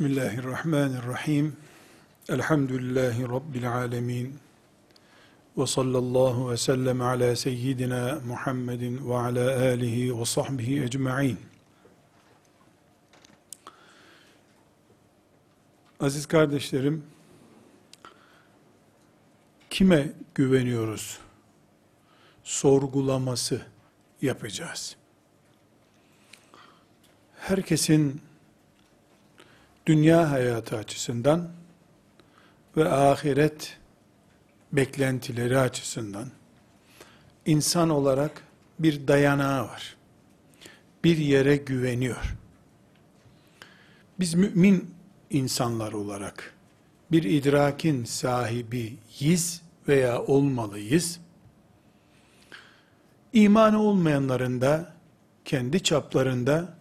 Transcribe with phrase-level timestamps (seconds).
[0.00, 1.56] Bismillahirrahmanirrahim.
[2.28, 4.38] Elhamdülillahi Rabbil alemin.
[5.56, 11.38] Ve sallallahu ve sellem ala seyyidina Muhammedin ve ala alihi ve sahbihi ecma'in.
[16.00, 17.04] Aziz kardeşlerim,
[19.70, 21.18] kime güveniyoruz?
[22.44, 23.62] Sorgulaması
[24.22, 24.96] yapacağız.
[27.38, 28.29] Herkesin
[29.86, 31.48] dünya hayatı açısından
[32.76, 33.78] ve ahiret
[34.72, 36.28] beklentileri açısından
[37.46, 38.42] insan olarak
[38.78, 39.96] bir dayanağı var.
[41.04, 42.36] Bir yere güveniyor.
[44.20, 44.94] Biz mümin
[45.30, 46.54] insanlar olarak
[47.12, 51.20] bir idrakin sahibiyiz veya olmalıyız.
[53.32, 54.92] İmanı olmayanların da
[55.44, 56.79] kendi çaplarında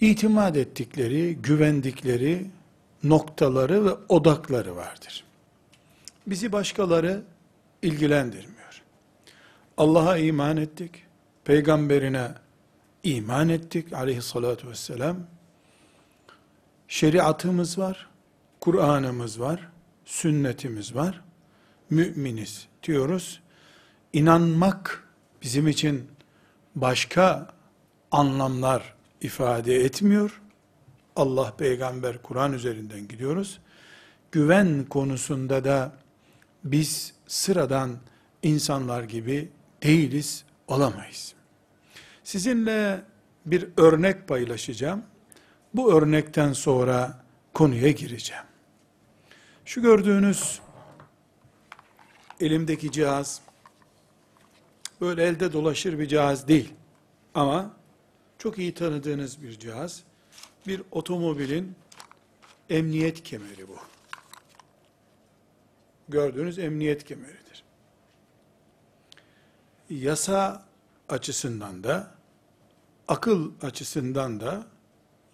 [0.00, 2.46] itimat ettikleri, güvendikleri
[3.04, 5.24] noktaları ve odakları vardır.
[6.26, 7.22] Bizi başkaları
[7.82, 8.82] ilgilendirmiyor.
[9.76, 10.90] Allah'a iman ettik,
[11.44, 12.28] peygamberine
[13.02, 15.16] iman ettik aleyhissalatü vesselam.
[16.88, 18.08] Şeriatımız var,
[18.60, 19.68] Kur'an'ımız var,
[20.04, 21.20] sünnetimiz var,
[21.90, 23.40] müminiz diyoruz.
[24.12, 25.08] İnanmak
[25.42, 26.10] bizim için
[26.74, 27.48] başka
[28.10, 30.40] anlamlar ifade etmiyor.
[31.16, 33.60] Allah, peygamber, Kur'an üzerinden gidiyoruz.
[34.32, 35.92] Güven konusunda da
[36.64, 37.98] biz sıradan
[38.42, 39.48] insanlar gibi
[39.82, 41.34] değiliz, olamayız.
[42.24, 43.02] Sizinle
[43.46, 45.02] bir örnek paylaşacağım.
[45.74, 48.44] Bu örnekten sonra konuya gireceğim.
[49.64, 50.60] Şu gördüğünüz
[52.40, 53.40] elimdeki cihaz
[55.00, 56.72] böyle elde dolaşır bir cihaz değil.
[57.34, 57.79] Ama
[58.40, 60.02] çok iyi tanıdığınız bir cihaz.
[60.66, 61.74] Bir otomobilin
[62.70, 63.76] emniyet kemeri bu.
[66.08, 67.64] Gördüğünüz emniyet kemeridir.
[69.90, 70.64] Yasa
[71.08, 72.14] açısından da,
[73.08, 74.66] akıl açısından da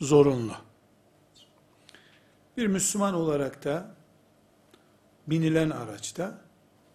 [0.00, 0.55] zorunlu.
[2.56, 3.94] Bir Müslüman olarak da
[5.27, 6.41] binilen araçta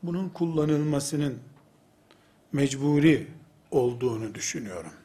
[0.03, 1.39] bunun kullanılmasının
[2.51, 3.27] mecburi
[3.71, 5.00] olduğunu düşünüyorum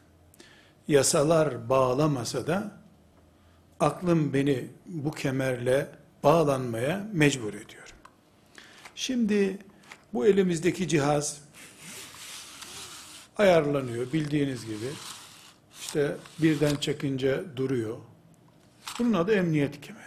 [0.87, 2.71] yasalar bağlamasa da
[3.79, 5.87] aklım beni bu kemerle
[6.23, 7.93] bağlanmaya mecbur ediyor.
[8.95, 9.57] Şimdi
[10.13, 11.41] bu elimizdeki cihaz
[13.37, 14.89] ayarlanıyor bildiğiniz gibi.
[15.81, 17.97] İşte birden çekince duruyor.
[18.99, 20.03] Bunun adı emniyet kemeri.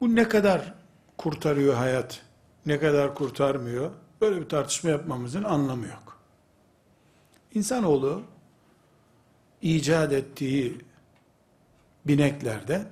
[0.00, 0.74] Bu ne kadar
[1.18, 2.22] kurtarıyor hayat,
[2.66, 3.90] ne kadar kurtarmıyor,
[4.20, 6.09] böyle bir tartışma yapmamızın anlamı yok.
[7.54, 8.22] İnsanoğlu
[9.62, 10.78] icat ettiği
[12.06, 12.86] bineklerde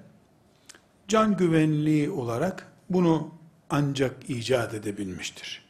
[1.09, 3.35] can güvenliği olarak bunu
[3.71, 5.69] ancak icat edebilmiştir.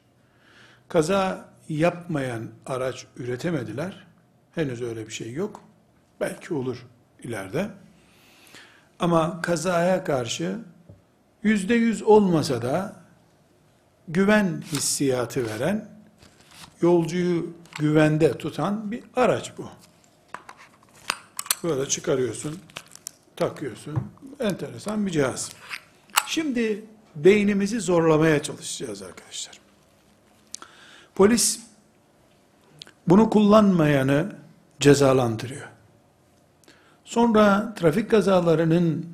[0.88, 4.06] Kaza yapmayan araç üretemediler.
[4.54, 5.60] Henüz öyle bir şey yok.
[6.20, 6.86] Belki olur
[7.22, 7.70] ileride.
[8.98, 10.58] Ama kazaya karşı
[11.42, 12.96] yüzde yüz olmasa da
[14.08, 15.88] güven hissiyatı veren,
[16.82, 19.68] yolcuyu güvende tutan bir araç bu.
[21.64, 22.58] Böyle çıkarıyorsun,
[23.36, 23.98] takıyorsun.
[24.40, 25.52] Enteresan bir cihaz.
[26.26, 26.84] Şimdi
[27.16, 29.58] beynimizi zorlamaya çalışacağız arkadaşlar.
[31.14, 31.60] Polis
[33.08, 34.32] bunu kullanmayanı
[34.80, 35.68] cezalandırıyor.
[37.04, 39.06] Sonra trafik kazalarının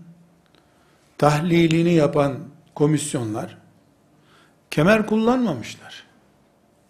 [1.19, 2.39] tahlilini yapan
[2.75, 3.65] komisyonlar
[4.71, 6.05] kemer kullanmamışlar.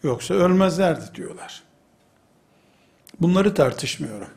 [0.02, 1.63] Yoksa ölmezlerdi diyorlar.
[3.20, 4.28] Bunları tartışmıyorum.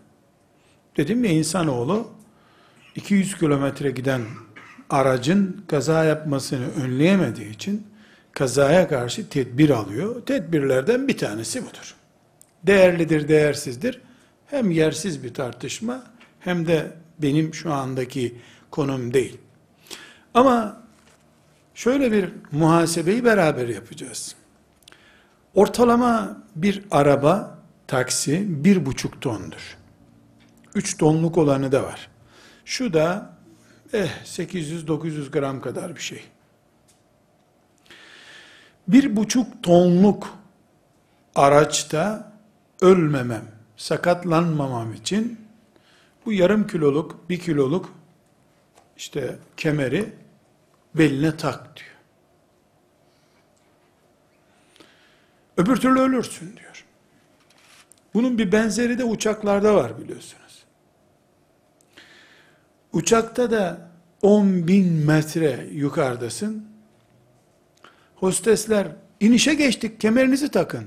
[0.97, 2.07] Dedim ya insanoğlu
[2.95, 4.21] 200 kilometre giden
[4.89, 7.87] aracın kaza yapmasını önleyemediği için
[8.31, 10.25] kazaya karşı tedbir alıyor.
[10.25, 11.95] Tedbirlerden bir tanesi budur.
[12.63, 14.01] Değerlidir, değersizdir.
[14.45, 16.03] Hem yersiz bir tartışma
[16.39, 18.35] hem de benim şu andaki
[18.71, 19.37] konum değil.
[20.33, 20.81] Ama
[21.75, 24.35] şöyle bir muhasebeyi beraber yapacağız.
[25.55, 27.56] Ortalama bir araba
[27.87, 29.77] taksi bir buçuk tondur.
[30.75, 32.09] Üç tonluk olanı da var.
[32.65, 33.37] Şu da
[33.93, 36.23] eh 800-900 gram kadar bir şey.
[38.87, 40.37] Bir buçuk tonluk
[41.35, 42.33] araçta
[42.81, 43.45] ölmemem,
[43.77, 45.47] sakatlanmamam için
[46.25, 47.93] bu yarım kiloluk, bir kiloluk
[48.97, 50.13] işte kemeri
[50.95, 51.97] beline tak diyor.
[55.57, 56.66] Öbür türlü ölürsün diyor.
[58.13, 60.63] Bunun bir benzeri de uçaklarda var biliyorsunuz.
[62.93, 63.89] Uçakta da
[64.21, 66.65] 10 bin metre yukarıdasın.
[68.15, 68.87] Hostesler
[69.19, 70.85] inişe geçtik kemerinizi takın.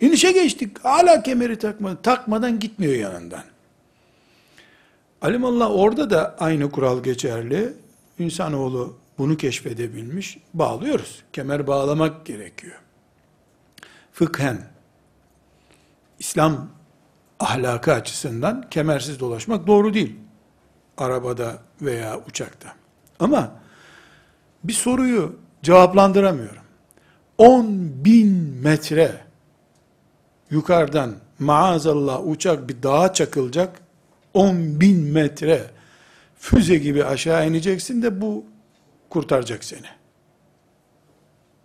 [0.00, 3.44] İnişe geçtik hala kemeri takmadan, takmadan gitmiyor yanından.
[5.22, 7.72] Alimallah orada da aynı kural geçerli.
[8.18, 10.38] İnsanoğlu bunu keşfedebilmiş.
[10.54, 11.22] Bağlıyoruz.
[11.32, 12.80] Kemer bağlamak gerekiyor.
[14.12, 14.71] Fıkhen,
[16.22, 16.68] İslam
[17.40, 20.16] ahlakı açısından kemersiz dolaşmak doğru değil.
[20.98, 22.74] Arabada veya uçakta.
[23.20, 23.52] Ama
[24.64, 26.62] bir soruyu cevaplandıramıyorum.
[27.38, 27.66] 10
[28.04, 28.28] bin
[28.62, 29.20] metre
[30.50, 33.80] yukarıdan maazallah uçak bir dağa çakılacak
[34.34, 35.70] 10 bin metre
[36.38, 38.44] füze gibi aşağı ineceksin de bu
[39.10, 39.88] kurtaracak seni.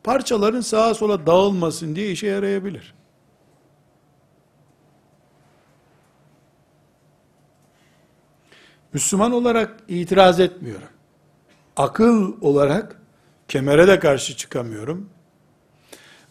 [0.03, 2.96] Parçaların sağa sola dağılmasın diye işe yarayabilir.
[8.97, 10.87] Müslüman olarak itiraz etmiyorum.
[11.75, 13.01] Akıl olarak
[13.47, 15.09] kemere de karşı çıkamıyorum.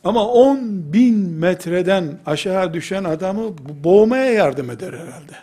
[0.05, 5.37] Ama 10 bin metreden aşağı düşen adamı boğmaya yardım eder herhalde.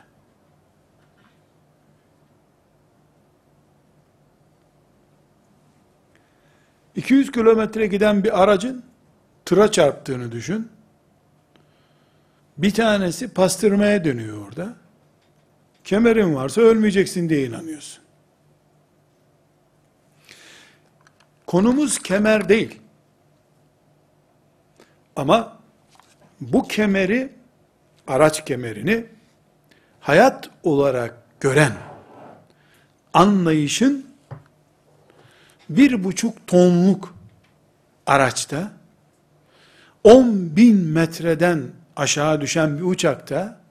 [6.95, 8.83] 200 kilometre giden bir aracın
[9.45, 10.69] tıra çarptığını düşün.
[12.57, 14.82] Bir tanesi pastırmaya dönüyor orada.
[15.83, 18.03] Kemerin varsa ölmeyeceksin diye inanıyorsun.
[21.47, 22.79] Konumuz kemer değil.
[25.15, 25.59] Ama
[26.41, 27.29] bu kemeri,
[28.07, 29.05] araç kemerini
[29.99, 31.73] hayat olarak gören
[33.13, 34.05] anlayışın
[35.69, 37.15] bir buçuk tonluk
[38.05, 38.71] araçta
[40.03, 41.63] 10 bin metreden
[41.95, 43.62] aşağı düşen bir uçakta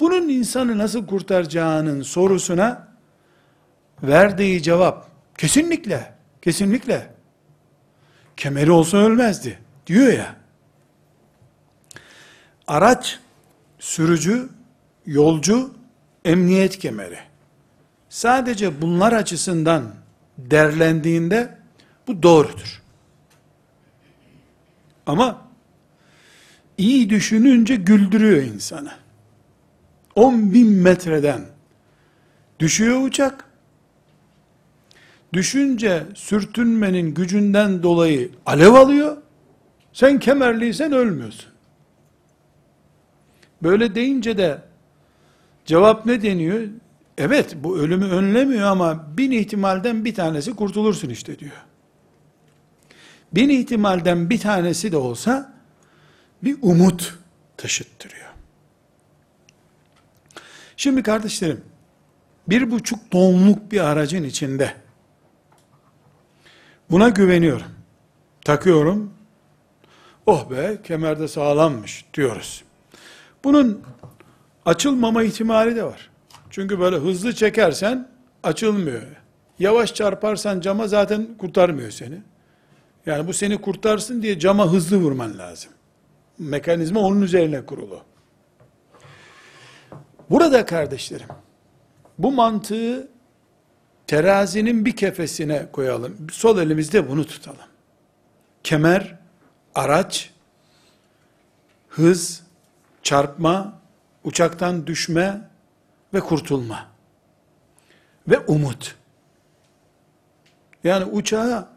[0.00, 2.88] bunun insanı nasıl kurtaracağının sorusuna
[4.02, 7.10] verdiği cevap kesinlikle, kesinlikle
[8.36, 10.36] kemeri olsa ölmezdi diyor ya.
[12.66, 13.18] Araç,
[13.78, 14.48] sürücü,
[15.06, 15.74] yolcu,
[16.24, 17.18] emniyet kemeri.
[18.08, 19.94] Sadece bunlar açısından
[20.38, 21.58] derlendiğinde
[22.06, 22.82] bu doğrudur.
[25.06, 25.48] Ama
[26.78, 29.05] iyi düşününce güldürüyor insanı.
[30.16, 31.40] 10 bin metreden
[32.58, 33.44] düşüyor uçak.
[35.32, 39.16] Düşünce sürtünmenin gücünden dolayı alev alıyor.
[39.92, 41.52] Sen kemerliysen ölmüyorsun.
[43.62, 44.62] Böyle deyince de
[45.64, 46.60] cevap ne deniyor?
[47.18, 51.64] Evet bu ölümü önlemiyor ama bin ihtimalden bir tanesi kurtulursun işte diyor.
[53.32, 55.52] Bin ihtimalden bir tanesi de olsa
[56.42, 57.18] bir umut
[57.56, 58.25] taşıttırıyor.
[60.76, 61.60] Şimdi kardeşlerim,
[62.48, 64.74] bir buçuk tonluk bir aracın içinde
[66.90, 67.66] buna güveniyorum.
[68.44, 69.12] Takıyorum.
[70.26, 72.64] Oh be kemerde sağlammış diyoruz.
[73.44, 73.82] Bunun
[74.64, 76.10] açılmama ihtimali de var.
[76.50, 78.08] Çünkü böyle hızlı çekersen
[78.42, 79.02] açılmıyor.
[79.58, 82.22] Yavaş çarparsan cama zaten kurtarmıyor seni.
[83.06, 85.72] Yani bu seni kurtarsın diye cama hızlı vurman lazım.
[86.38, 88.00] Mekanizma onun üzerine kurulu.
[90.30, 91.28] Burada kardeşlerim,
[92.18, 93.08] bu mantığı
[94.06, 96.16] terazinin bir kefesine koyalım.
[96.32, 97.58] Sol elimizde bunu tutalım.
[98.64, 99.18] Kemer,
[99.74, 100.30] araç,
[101.88, 102.42] hız,
[103.02, 103.80] çarpma,
[104.24, 105.40] uçaktan düşme,
[106.14, 106.86] ve kurtulma.
[108.28, 108.94] Ve umut.
[110.84, 111.68] Yani uçağa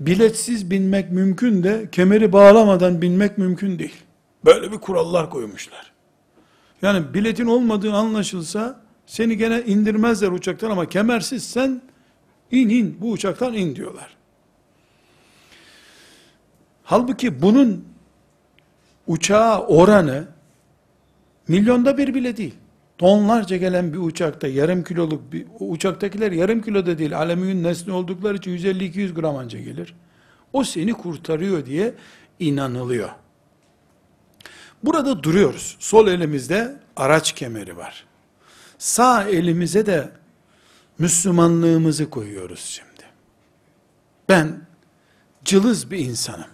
[0.00, 4.04] biletsiz binmek mümkün de kemeri bağlamadan binmek mümkün değil.
[4.44, 5.92] Böyle bir kurallar koymuşlar.
[6.82, 11.82] Yani biletin olmadığı anlaşılsa seni gene indirmezler uçaktan ama kemersiz sen
[12.50, 14.16] in in bu uçaktan in diyorlar.
[16.84, 17.84] Halbuki bunun
[19.06, 20.28] uçağa oranı
[21.48, 22.54] milyonda bir bile değil
[22.98, 28.36] tonlarca gelen bir uçakta yarım kiloluk bir uçaktakiler yarım kilo da değil alüminyum nesne oldukları
[28.36, 29.94] için 150-200 gram anca gelir.
[30.52, 31.94] O seni kurtarıyor diye
[32.38, 33.08] inanılıyor.
[34.82, 35.76] Burada duruyoruz.
[35.78, 38.04] Sol elimizde araç kemeri var.
[38.78, 40.10] Sağ elimize de
[40.98, 43.04] Müslümanlığımızı koyuyoruz şimdi.
[44.28, 44.60] Ben
[45.44, 46.50] cılız bir insanım.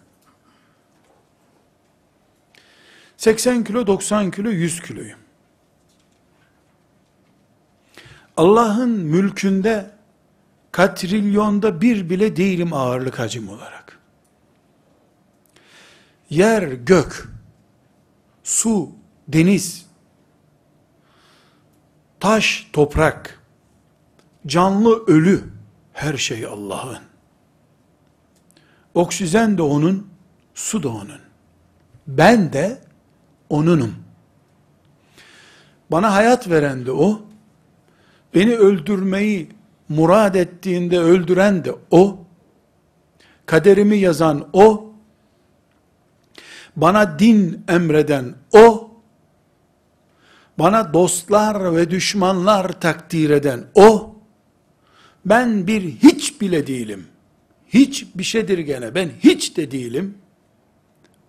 [3.16, 5.18] 80 kilo, 90 kilo, 100 kiloyum.
[8.36, 9.90] Allah'ın mülkünde
[10.72, 13.98] katrilyonda bir bile değilim ağırlık hacim olarak.
[16.30, 17.28] Yer, gök,
[18.44, 18.90] su,
[19.28, 19.86] deniz,
[22.20, 23.42] taş, toprak,
[24.46, 25.44] canlı ölü
[25.92, 26.98] her şey Allah'ın.
[28.94, 30.08] Oksijen de onun,
[30.54, 31.20] su da onun.
[32.06, 32.80] Ben de
[33.48, 33.94] onunum.
[35.90, 37.22] Bana hayat veren de o.
[38.34, 39.48] Beni öldürmeyi
[39.88, 42.18] murad ettiğinde öldüren de o.
[43.46, 44.93] Kaderimi yazan o.
[46.76, 48.90] Bana din emreden o.
[50.58, 54.16] Bana dostlar ve düşmanlar takdir eden o.
[55.24, 57.06] Ben bir hiç bile değilim.
[57.68, 58.94] Hiç bir şeydir gene.
[58.94, 60.18] Ben hiç de değilim.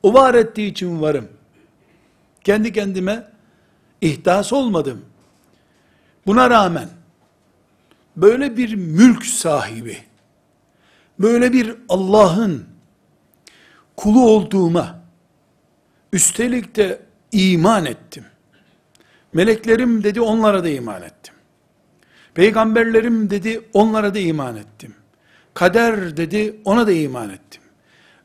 [0.04, 1.28] O var ettiği için varım.
[2.44, 3.28] Kendi kendime
[4.02, 5.06] ihdas olmadım.
[6.26, 6.90] Buna rağmen
[8.16, 9.98] böyle bir mülk sahibi,
[11.20, 12.66] böyle bir Allah'ın
[13.96, 15.05] kulu olduğuma,
[16.16, 18.26] üstelik de iman ettim.
[19.34, 21.34] Meleklerim dedi onlara da iman ettim.
[22.34, 24.96] Peygamberlerim dedi onlara da iman ettim.
[25.54, 27.62] Kader dedi ona da iman ettim.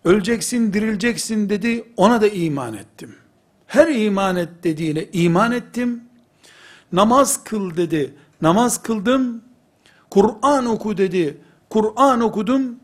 [0.04, 3.14] Öleceksin dirileceksin dedi ona da iman ettim.
[3.66, 6.04] Her iman et dediğine iman ettim.
[6.92, 8.14] Namaz kıl dedi.
[8.42, 9.42] Namaz kıldım.
[10.10, 11.38] Kur'an oku dedi.
[11.70, 12.80] Kur'an okudum.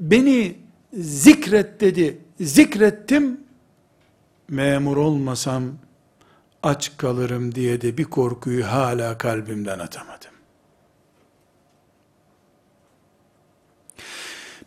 [0.00, 0.56] Beni
[0.92, 2.18] zikret dedi.
[2.40, 3.49] Zikrettim.
[4.50, 5.72] Memur olmasam
[6.62, 10.30] aç kalırım diye de bir korkuyu hala kalbimden atamadım.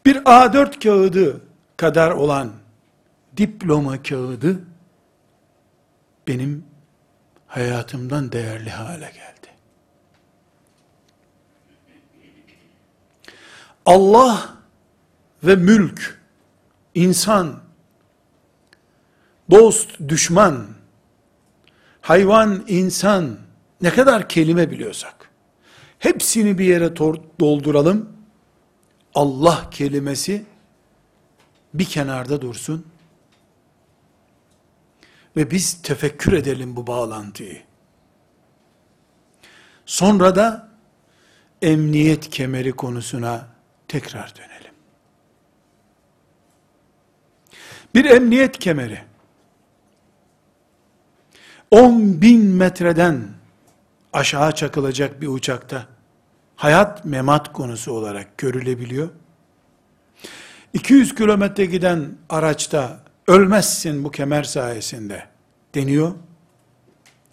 [0.06, 1.42] Bir A4 kağıdı
[1.78, 2.52] kadar olan
[3.38, 4.60] diploma kağıdı
[6.28, 6.66] benim
[7.48, 9.48] hayatımdan değerli hale geldi.
[13.86, 14.58] Allah
[15.44, 16.22] ve mülk,
[16.96, 17.63] insan,
[19.52, 20.68] dost, düşman,
[22.02, 23.38] hayvan, insan,
[23.82, 25.30] ne kadar kelime biliyorsak,
[26.00, 26.96] hepsini bir yere
[27.40, 28.10] dolduralım,
[29.16, 30.46] Allah kelimesi
[31.74, 32.86] bir kenarda dursun
[35.36, 37.62] ve biz tefekkür edelim bu bağlantıyı.
[39.86, 40.70] Sonra da
[41.62, 43.48] emniyet kemeri konusuna
[43.88, 44.74] tekrar dönelim.
[47.96, 49.13] Bir emniyet kemeri
[51.74, 53.22] 10 bin metreden
[54.14, 55.86] aşağı çakılacak bir uçakta
[56.56, 59.10] hayat memat konusu olarak görülebiliyor.
[60.74, 65.24] 200 kilometre giden araçta ölmezsin bu kemer sayesinde
[65.76, 66.12] deniyor.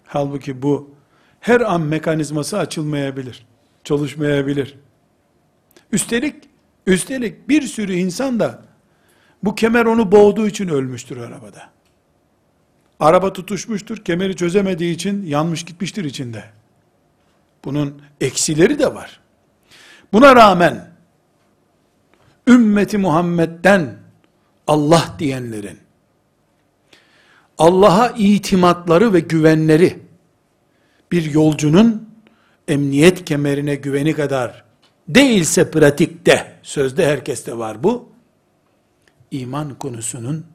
[0.05, 0.95] Halbuki bu
[1.39, 3.47] her an mekanizması açılmayabilir,
[3.83, 4.75] çalışmayabilir.
[5.91, 6.35] Üstelik,
[6.87, 8.61] üstelik bir sürü insan da
[9.43, 11.70] bu kemer onu boğduğu için ölmüştür arabada.
[13.01, 16.43] Araba tutuşmuştur, kemeri çözemediği için yanmış gitmiştir içinde.
[17.65, 19.19] Bunun eksileri de var.
[20.13, 20.91] Buna rağmen
[22.47, 23.97] ümmeti Muhammed'den
[24.67, 25.79] Allah diyenlerin
[27.57, 29.99] Allah'a itimatları ve güvenleri
[31.11, 32.09] bir yolcunun
[32.67, 34.63] emniyet kemerine güveni kadar
[35.07, 38.09] değilse pratikte, sözde herkeste var bu,
[39.31, 40.45] iman konusunun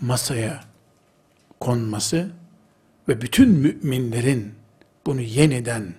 [0.00, 0.71] masaya
[1.62, 2.30] konması
[3.08, 4.54] ve bütün müminlerin
[5.06, 5.94] bunu yeniden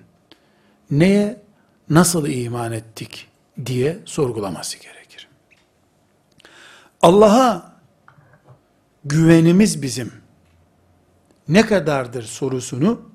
[0.91, 1.41] neye
[1.89, 3.27] nasıl iman ettik
[3.65, 5.27] diye sorgulaması gerekir.
[7.01, 7.73] Allah'a
[9.05, 10.11] güvenimiz bizim
[11.47, 13.09] ne kadardır sorusunu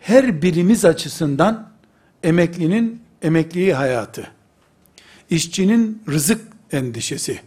[0.00, 1.72] her birimiz açısından
[2.22, 4.30] emeklinin emekliği hayatı,
[5.30, 6.40] işçinin rızık
[6.72, 7.40] endişesi,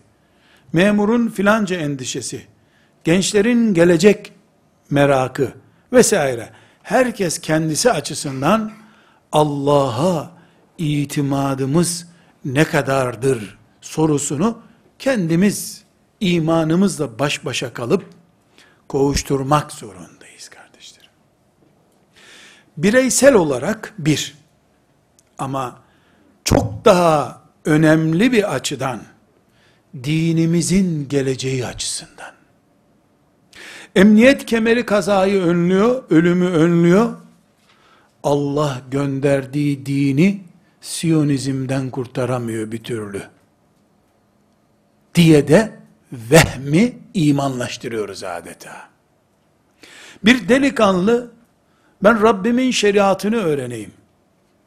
[0.74, 2.55] memurun filanca endişesi,
[3.06, 4.34] gençlerin gelecek
[4.90, 5.54] merakı
[5.94, 6.50] vesaire.
[6.84, 8.72] Herkes kendisi açısından
[9.32, 10.32] Allah'a
[10.78, 12.08] itimadımız
[12.46, 14.62] ne kadardır sorusunu
[15.00, 15.84] kendimiz
[16.20, 18.06] imanımızla baş başa kalıp
[18.88, 21.12] kovuşturmak zorundayız kardeşlerim.
[22.78, 24.38] Bireysel olarak bir
[25.38, 25.80] ama
[26.44, 29.02] çok daha önemli bir açıdan
[30.04, 32.35] dinimizin geleceği açısından.
[33.96, 37.14] Emniyet kemeri kazayı önlüyor, ölümü önlüyor.
[38.24, 40.42] Allah gönderdiği dini
[40.82, 43.22] Siyonizmden kurtaramıyor bir türlü.
[45.16, 45.80] Diye de
[46.12, 48.90] vehmi imanlaştırıyoruz adeta.
[50.26, 51.32] Bir delikanlı
[52.04, 53.92] ben Rabbimin şeriatını öğreneyim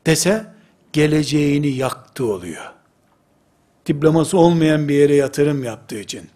[0.06, 0.46] dese
[0.92, 2.72] geleceğini yaktı oluyor.
[3.86, 6.30] Diploması olmayan bir yere yatırım yaptığı için.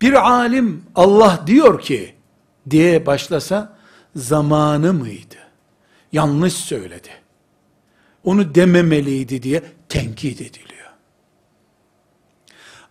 [0.00, 2.14] Bir alim Allah diyor ki
[2.70, 3.76] diye başlasa
[4.16, 5.36] zamanı mıydı?
[6.12, 7.10] Yanlış söyledi.
[8.24, 10.90] onu dememeliydi diye tenkit ediliyor.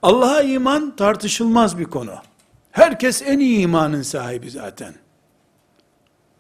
[0.02, 2.16] Allah'a iman tartışılmaz bir konu.
[2.72, 4.96] Herkes en iyi imanın sahibi zaten.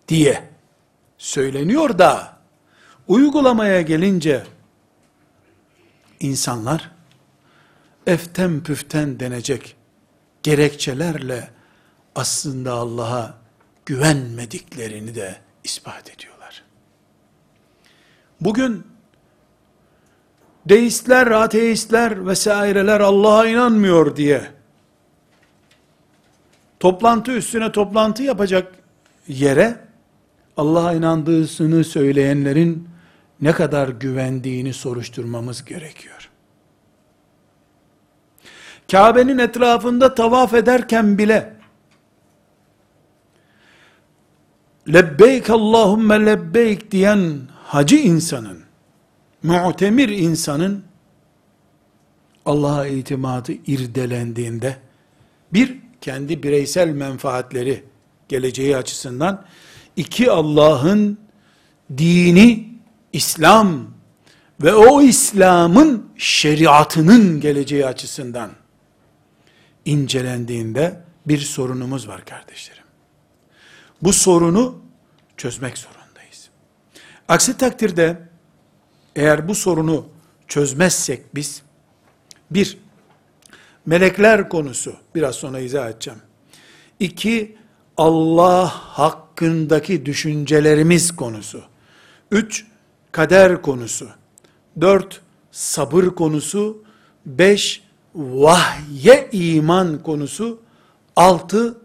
[0.07, 0.49] Diye
[1.17, 2.37] söyleniyor da
[3.07, 4.43] uygulamaya gelince
[6.19, 6.91] insanlar
[8.07, 9.75] eften püften denecek
[10.43, 11.49] gerekçelerle
[12.15, 13.37] aslında Allah'a
[13.85, 16.63] güvenmediklerini de ispat ediyorlar.
[18.41, 18.87] Bugün
[20.65, 24.47] deistler, ateistler vesaireler Allah'a inanmıyor diye
[26.79, 28.75] toplantı üstüne toplantı yapacak
[29.27, 29.89] yere
[30.57, 32.89] Allah'a inandığını söyleyenlerin
[33.41, 36.18] ne kadar güvendiğini soruşturmamız gerekiyor.
[38.91, 41.53] Kabe'nin etrafında tavaf ederken bile
[44.93, 48.59] lebbeyk Allahümme lebbeyk diyen hacı insanın,
[49.43, 50.83] mu'temir insanın
[52.45, 54.77] Allah'a itimadı irdelendiğinde
[55.53, 57.83] bir kendi bireysel menfaatleri
[58.29, 59.45] geleceği açısından
[59.95, 61.17] iki Allah'ın
[61.97, 62.69] dini
[63.13, 63.87] İslam
[64.63, 68.58] ve o İslam'ın şeriatının geleceği açısından
[69.89, 72.83] incelendiğinde bir sorunumuz var kardeşlerim.
[74.01, 74.81] Bu sorunu
[75.37, 76.49] çözmek zorundayız.
[77.27, 78.21] Aksi takdirde
[79.15, 80.07] eğer bu sorunu
[80.47, 81.61] çözmezsek biz
[82.51, 82.77] bir
[83.85, 86.19] melekler konusu biraz sonra izah edeceğim.
[86.99, 87.57] İki
[87.97, 91.63] Allah hakkındaki düşüncelerimiz konusu.
[92.31, 92.65] Üç
[93.11, 94.09] kader konusu.
[94.81, 95.21] Dört
[95.51, 96.83] sabır konusu.
[97.25, 100.59] Beş vahye iman konusu.
[101.15, 101.77] Altı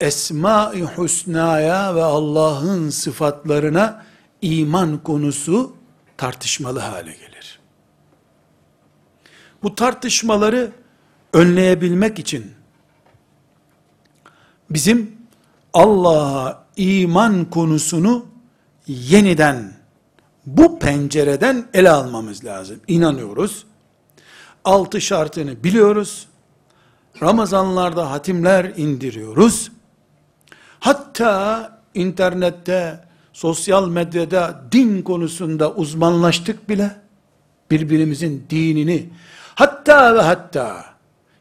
[0.00, 4.04] Esma-i Hüsna'ya ve Allah'ın sıfatlarına
[4.42, 5.76] iman konusu
[6.16, 7.60] tartışmalı hale gelir.
[9.62, 10.72] Bu tartışmaları
[11.32, 12.52] önleyebilmek için
[14.70, 15.16] bizim
[15.72, 18.26] Allah'a iman konusunu
[18.86, 19.72] yeniden
[20.46, 22.80] bu pencereden ele almamız lazım.
[22.88, 23.66] İnanıyoruz.
[24.66, 26.26] Altı şartını biliyoruz.
[27.22, 29.72] Ramazanlarda hatimler indiriyoruz.
[30.80, 36.96] Hatta internette, sosyal medyada din konusunda uzmanlaştık bile.
[37.70, 39.10] Birbirimizin dinini,
[39.54, 40.84] hatta ve hatta,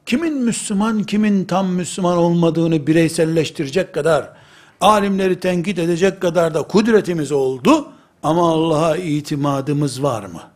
[0.05, 4.29] kimin Müslüman, kimin tam Müslüman olmadığını bireyselleştirecek kadar,
[4.81, 7.87] alimleri tenkit edecek kadar da kudretimiz oldu,
[8.23, 10.54] ama Allah'a itimadımız var mı?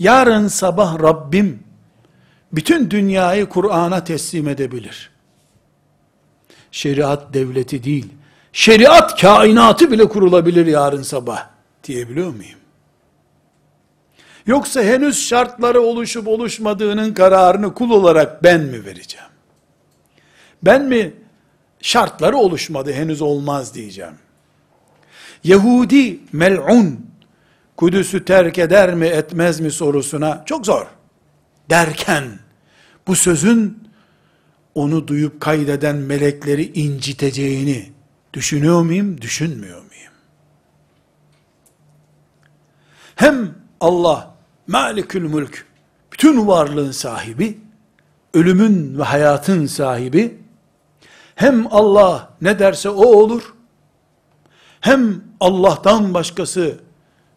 [0.00, 1.62] Yarın sabah Rabbim,
[2.52, 5.10] bütün dünyayı Kur'an'a teslim edebilir
[6.72, 8.08] şeriat devleti değil,
[8.52, 11.48] şeriat kainatı bile kurulabilir yarın sabah
[11.84, 12.60] diyebiliyor muyum?
[14.46, 19.26] Yoksa henüz şartları oluşup oluşmadığının kararını kul olarak ben mi vereceğim?
[20.62, 21.12] Ben mi
[21.82, 24.14] şartları oluşmadı henüz olmaz diyeceğim.
[25.44, 27.09] Yahudi mel'un
[27.80, 30.86] Kudüs'ü terk eder mi etmez mi sorusuna çok zor
[31.70, 32.24] derken
[33.06, 33.88] bu sözün
[34.74, 37.92] onu duyup kaydeden melekleri inciteceğini
[38.34, 40.12] düşünüyor muyum, düşünmüyor muyum?
[43.14, 44.34] Hem Allah
[44.66, 45.66] Malikül Mülk,
[46.12, 47.58] bütün varlığın sahibi,
[48.34, 50.38] ölümün ve hayatın sahibi,
[51.34, 53.54] hem Allah ne derse o olur,
[54.80, 56.89] hem Allah'tan başkası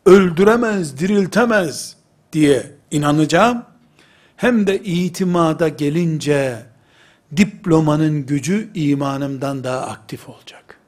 [0.06, 1.96] öldüremez, diriltemez
[2.34, 3.64] diye inanacağım,
[4.36, 6.66] hem de itimada gelince,
[7.38, 10.80] diplomanın gücü imanımdan daha aktif olacak.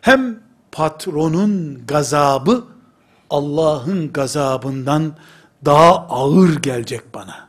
[0.00, 0.40] Hem
[0.72, 2.64] patronun gazabı
[3.30, 5.16] Allah'ın gazabından
[5.64, 7.48] daha ağır gelecek bana.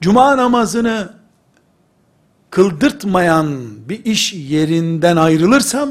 [0.00, 1.14] Cuma namazını
[2.50, 5.90] kıldırtmayan bir iş yerinden ayrılırsam,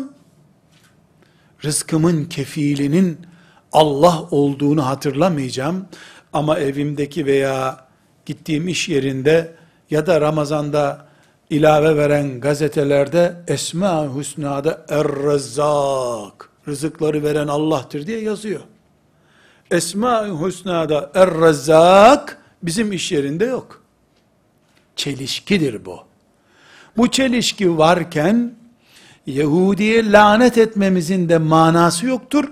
[1.64, 3.18] rızkımın kefilinin
[3.72, 5.86] Allah olduğunu hatırlamayacağım,
[6.34, 7.86] ama evimdeki veya
[8.26, 9.56] gittiğim iş yerinde
[9.90, 11.06] ya da Ramazan'da
[11.50, 18.62] ilave veren gazetelerde Esma-ı Hüsna'da Er-Rezzak rızıkları veren Allah'tır diye yazıyor.
[19.72, 23.84] Esma-ı Hüsna'da Er-Rezzak bizim iş yerinde yok.
[24.96, 26.00] Çelişkidir bu.
[26.98, 28.56] Bu çelişki varken
[29.32, 32.52] Yahudi'ye lanet etmemizin de manası yoktur.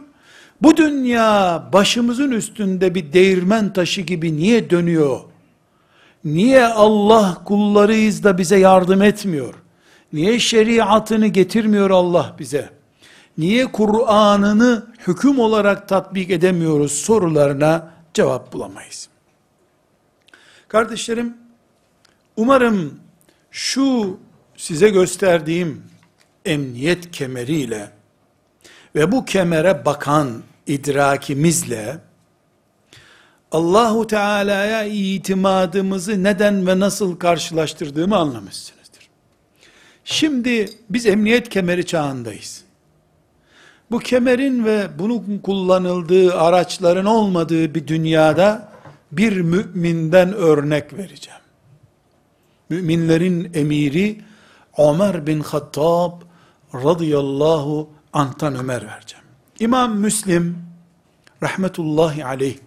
[0.62, 5.20] Bu dünya başımızın üstünde bir değirmen taşı gibi niye dönüyor?
[6.24, 9.54] Niye Allah kullarıyız da bize yardım etmiyor?
[10.14, 12.78] Niye şeriatını getirmiyor Allah bize?
[13.38, 19.10] niye Kur'an'ını hüküm olarak tatbik edemiyoruz sorularına cevap bulamayız.
[20.68, 21.38] Kardeşlerim,
[22.36, 23.00] umarım
[23.52, 24.18] şu
[24.58, 25.84] size gösterdiğim
[26.48, 27.92] emniyet kemeriyle
[28.96, 31.98] ve bu kemere bakan idrakimizle
[33.52, 39.10] Allahu Teala'ya itimadımızı neden ve nasıl karşılaştırdığımı anlamışsınızdır.
[40.04, 42.64] Şimdi biz emniyet kemeri çağındayız.
[43.92, 48.72] Bu kemerin ve bunun kullanıldığı araçların olmadığı bir dünyada
[49.12, 51.40] bir müminden örnek vereceğim.
[52.70, 54.22] Müminlerin emiri
[54.78, 56.27] Ömer bin Hattab
[56.74, 59.26] radıyallahu anh'tan Ömer vereceğim.
[59.60, 60.66] İmam Müslim
[61.44, 62.58] rahmetullahi aleyh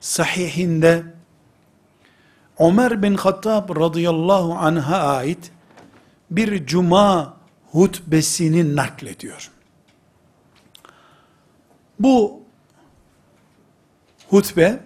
[0.00, 1.04] sahihinde
[2.58, 5.52] Ömer bin Hattab radıyallahu anh'a ait
[6.30, 7.36] bir cuma
[7.70, 9.50] hutbesini naklediyor.
[12.00, 12.40] Bu
[14.28, 14.80] hutbe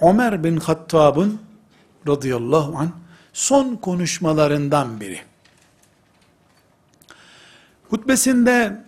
[0.00, 1.40] Ömer bin Hattab'ın
[2.08, 2.90] radıyallahu anh
[3.32, 5.20] son konuşmalarından biri.
[7.94, 8.84] Hutbesinde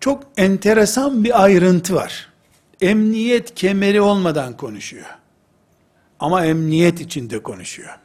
[0.00, 2.32] çok enteresan bir ayrıntı var.
[2.80, 5.06] Emniyet kemeri olmadan konuşuyor.
[6.20, 7.98] Ama emniyet içinde konuşuyor.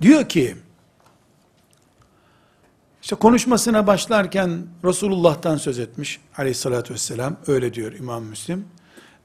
[0.00, 0.56] Diyor ki,
[3.02, 8.64] işte konuşmasına başlarken Resulullah'tan söz etmiş aleyhissalatü vesselam, öyle diyor İmam Müslim.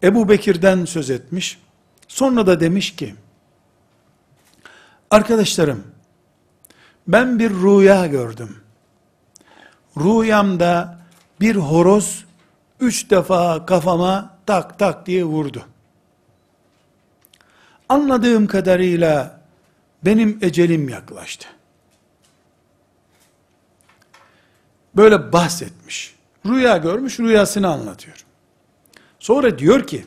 [0.04, 1.60] Ebu Bekir'den söz etmiş.
[2.08, 3.16] Sonra da demiş ki,
[5.12, 5.84] arkadaşlarım,
[7.08, 8.67] ben bir rüya gördüm.
[10.00, 10.98] Rüyamda
[11.42, 12.26] bir horoz
[12.80, 15.66] üç defa kafama tak tak diye vurdu.
[17.90, 19.42] Anladığım kadarıyla
[20.06, 21.48] benim ecelim yaklaştı.
[24.96, 26.16] Böyle bahsetmiş.
[26.46, 28.26] Rüya görmüş, rüyasını anlatıyor.
[29.20, 30.06] Sonra diyor ki,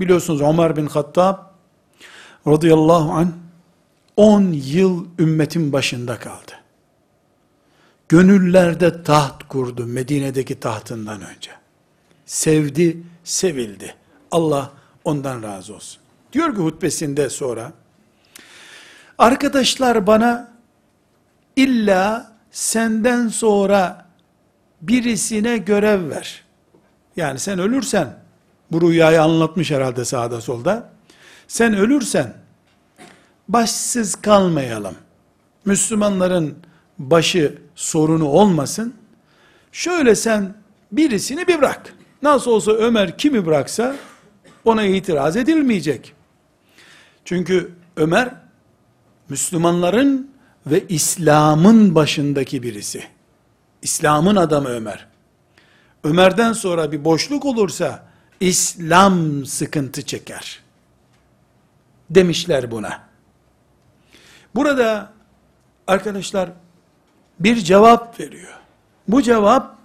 [0.00, 1.38] biliyorsunuz Ömer bin Hattab
[2.46, 3.28] radıyallahu anh
[4.16, 6.57] 10 yıl ümmetin başında kaldı.
[8.08, 11.50] Gönüllerde taht kurdu Medine'deki tahtından önce.
[12.26, 13.94] Sevdi, sevildi.
[14.30, 14.72] Allah
[15.04, 16.00] ondan razı olsun.
[16.32, 17.72] Diyor ki hutbesinde sonra,
[19.18, 20.52] arkadaşlar bana
[21.56, 24.06] illa senden sonra
[24.82, 26.44] birisine görev ver.
[27.16, 28.18] Yani sen ölürsen,
[28.72, 30.90] bu rüyayı anlatmış herhalde sağda solda,
[31.48, 32.34] sen ölürsen,
[33.48, 34.94] başsız kalmayalım.
[35.64, 36.58] Müslümanların
[36.98, 38.94] başı sorunu olmasın.
[39.72, 40.54] Şöyle sen
[40.92, 41.94] birisini bir bırak.
[42.22, 43.96] Nasıl olsa Ömer kimi bıraksa
[44.64, 46.14] ona itiraz edilmeyecek.
[47.24, 48.34] Çünkü Ömer
[49.28, 50.30] Müslümanların
[50.66, 53.04] ve İslam'ın başındaki birisi.
[53.82, 55.06] İslam'ın adamı Ömer.
[56.04, 58.04] Ömer'den sonra bir boşluk olursa
[58.40, 60.60] İslam sıkıntı çeker.
[62.10, 63.08] Demişler buna.
[64.54, 65.12] Burada
[65.86, 66.50] arkadaşlar
[67.40, 68.54] bir cevap veriyor.
[69.08, 69.78] Bu cevap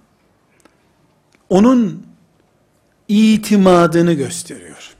[1.48, 2.06] onun
[3.08, 4.94] itimadını gösteriyor.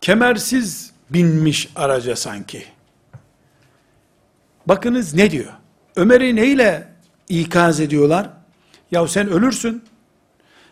[0.00, 2.64] Kemersiz binmiş araca sanki.
[4.66, 5.52] Bakınız ne diyor?
[5.96, 6.88] Ömer'i neyle
[7.28, 8.30] ikaz ediyorlar?
[8.90, 9.84] Ya sen ölürsün,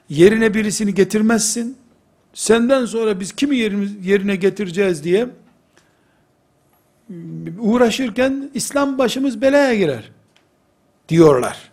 [0.09, 1.79] yerine birisini getirmezsin,
[2.35, 3.57] senden sonra biz kimi
[4.03, 5.29] yerine getireceğiz diye
[7.59, 10.11] uğraşırken İslam başımız belaya girer
[11.09, 11.71] diyorlar.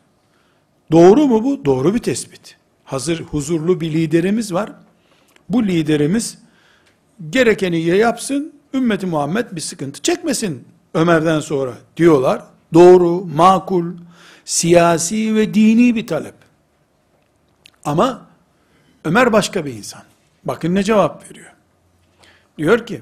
[0.91, 1.65] Doğru mu bu?
[1.65, 2.57] Doğru bir tespit.
[2.83, 4.71] Hazır huzurlu bir liderimiz var.
[5.49, 6.37] Bu liderimiz
[7.29, 12.43] gerekeni yapsın, ümmeti Muhammed bir sıkıntı çekmesin Ömer'den sonra diyorlar.
[12.73, 13.85] Doğru, makul,
[14.45, 16.35] siyasi ve dini bir talep.
[17.85, 18.25] Ama
[19.05, 20.01] Ömer başka bir insan.
[20.43, 21.53] Bakın ne cevap veriyor.
[22.57, 23.01] Diyor ki,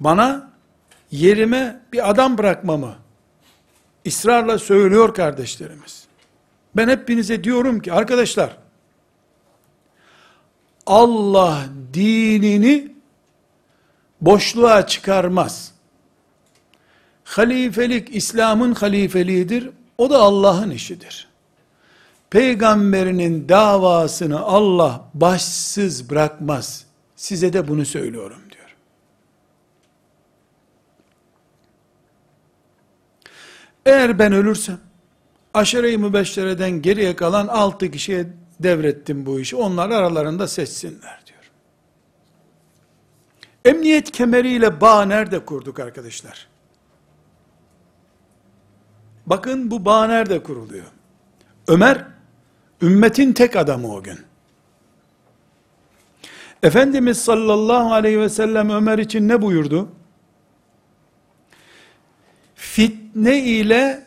[0.00, 0.51] bana
[1.12, 2.94] yerime bir adam bırakmamı
[4.06, 6.04] ısrarla söylüyor kardeşlerimiz.
[6.76, 8.56] Ben hepinize diyorum ki arkadaşlar,
[10.86, 12.92] Allah dinini
[14.20, 15.72] boşluğa çıkarmaz.
[17.24, 19.70] Halifelik İslam'ın halifeliğidir.
[19.98, 21.28] O da Allah'ın işidir.
[22.30, 26.86] Peygamberinin davasını Allah başsız bırakmaz.
[27.16, 28.76] Size de bunu söylüyorum diyor.
[33.86, 34.78] Eğer ben ölürsem,
[35.54, 38.26] aşere-i mübeşşereden geriye kalan altı kişiye
[38.60, 39.56] devrettim bu işi.
[39.56, 41.50] Onlar aralarında seçsinler diyor.
[43.64, 46.48] Emniyet kemeriyle bağ nerede kurduk arkadaşlar?
[49.26, 50.86] Bakın bu bağ nerede kuruluyor?
[51.68, 52.04] Ömer,
[52.82, 54.18] ümmetin tek adamı o gün.
[56.62, 59.88] Efendimiz sallallahu aleyhi ve sellem Ömer için ne buyurdu?
[63.12, 64.04] Fitne ile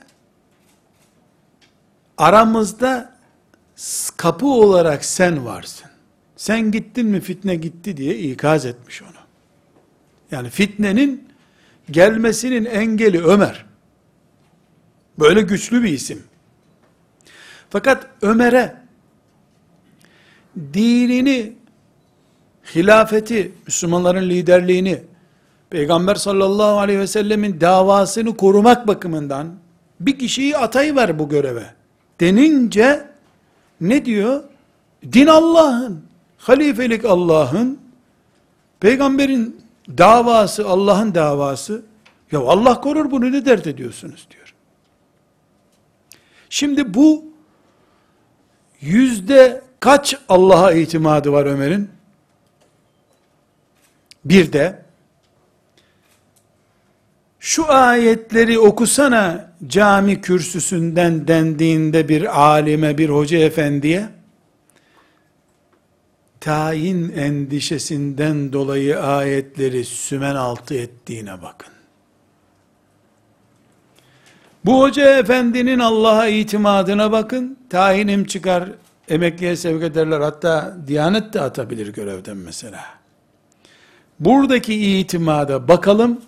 [2.17, 3.15] aramızda
[4.17, 5.89] kapı olarak sen varsın.
[6.35, 9.09] Sen gittin mi fitne gitti diye ikaz etmiş onu.
[10.31, 11.29] Yani fitnenin
[11.91, 13.65] gelmesinin engeli Ömer.
[15.19, 16.23] Böyle güçlü bir isim.
[17.69, 18.75] Fakat Ömer'e
[20.73, 21.53] dinini,
[22.75, 25.03] hilafeti, Müslümanların liderliğini,
[25.69, 29.55] Peygamber sallallahu aleyhi ve sellemin davasını korumak bakımından
[29.99, 31.65] bir kişiyi atayıver bu göreve
[32.19, 33.07] denince
[33.81, 34.43] ne diyor?
[35.13, 36.03] Din Allah'ın,
[36.37, 37.79] halifelik Allah'ın,
[38.79, 39.61] peygamberin
[39.97, 41.85] davası Allah'ın davası.
[42.31, 44.53] Ya Allah korur bunu ne dert ediyorsunuz diyor.
[46.49, 47.25] Şimdi bu
[48.81, 51.89] yüzde kaç Allah'a itimadı var Ömer'in?
[54.25, 54.84] Bir de
[57.45, 64.09] şu ayetleri okusana cami kürsüsünden dendiğinde bir alime, bir hoca efendiye,
[66.39, 71.73] tayin endişesinden dolayı ayetleri sümen altı ettiğine bakın.
[74.65, 78.69] Bu hoca efendinin Allah'a itimadına bakın, tayinim çıkar,
[79.09, 82.85] emekliye sevk ederler, hatta Diyanet de atabilir görevden mesela.
[84.19, 86.21] Buradaki itimada bakalım,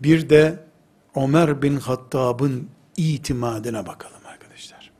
[0.00, 0.64] bir de
[1.16, 4.90] Ömer bin Hattab'ın itimadına bakalım arkadaşlar.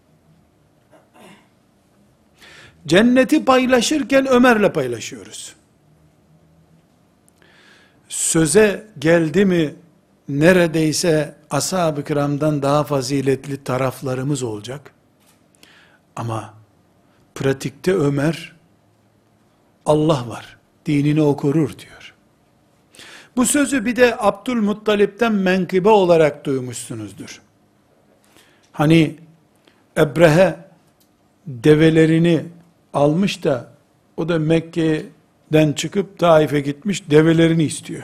[2.87, 5.57] Cenneti paylaşırken Ömer'le paylaşıyoruz.
[8.09, 9.75] Söze geldi mi
[10.29, 14.91] neredeyse ashab-ı kiramdan daha faziletli taraflarımız olacak.
[16.17, 16.55] Ama
[17.35, 18.57] pratikte Ömer
[19.87, 20.57] Allah var.
[20.87, 22.06] Dinini o korur diyor.
[23.37, 27.41] Bu sözü bir de Abdülmuttalip'ten menkıbe olarak duymuşsunuzdur.
[28.73, 29.17] Hani
[29.99, 30.57] Ebrehe
[31.47, 32.45] develerini
[32.93, 33.73] almış da
[34.17, 38.03] o da Mekke'den çıkıp Taif'e gitmiş develerini istiyor.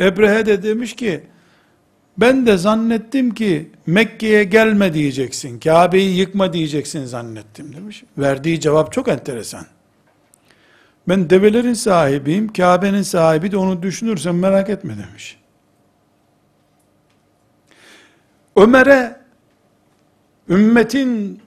[0.00, 1.20] Ebrehe de demiş ki
[2.18, 5.60] ben de zannettim ki Mekke'ye gelme diyeceksin.
[5.60, 8.04] Kabe'yi yıkma diyeceksin zannettim demiş.
[8.18, 9.66] Verdiği cevap çok enteresan.
[11.08, 15.38] Ben develerin sahibiyim, Kabe'nin sahibi de onu düşünürsen merak etme demiş.
[18.56, 19.20] Ömer'e
[20.48, 21.42] ümmetin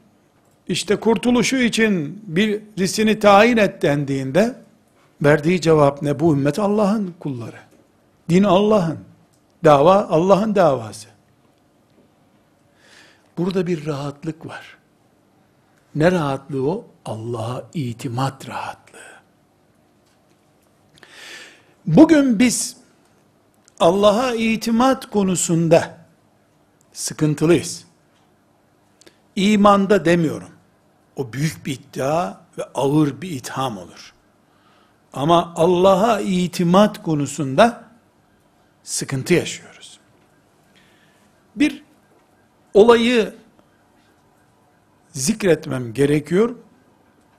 [0.67, 4.55] işte kurtuluşu için birisini tayin et dendiğinde
[5.21, 6.19] verdiği cevap ne?
[6.19, 7.59] Bu ümmet Allah'ın kulları.
[8.29, 8.99] Din Allah'ın.
[9.63, 11.07] Dava Allah'ın davası.
[13.37, 14.77] Burada bir rahatlık var.
[15.95, 16.85] Ne rahatlığı o?
[17.05, 18.86] Allah'a itimat rahatlığı.
[21.87, 22.77] Bugün biz
[23.79, 25.97] Allah'a itimat konusunda
[26.93, 27.85] sıkıntılıyız.
[29.35, 30.49] İmanda demiyorum.
[31.15, 34.13] O büyük bir iddia ve ağır bir itham olur.
[35.13, 37.83] Ama Allah'a itimat konusunda
[38.83, 39.99] sıkıntı yaşıyoruz.
[41.55, 41.83] Bir
[42.73, 43.33] olayı
[45.11, 46.55] zikretmem gerekiyor.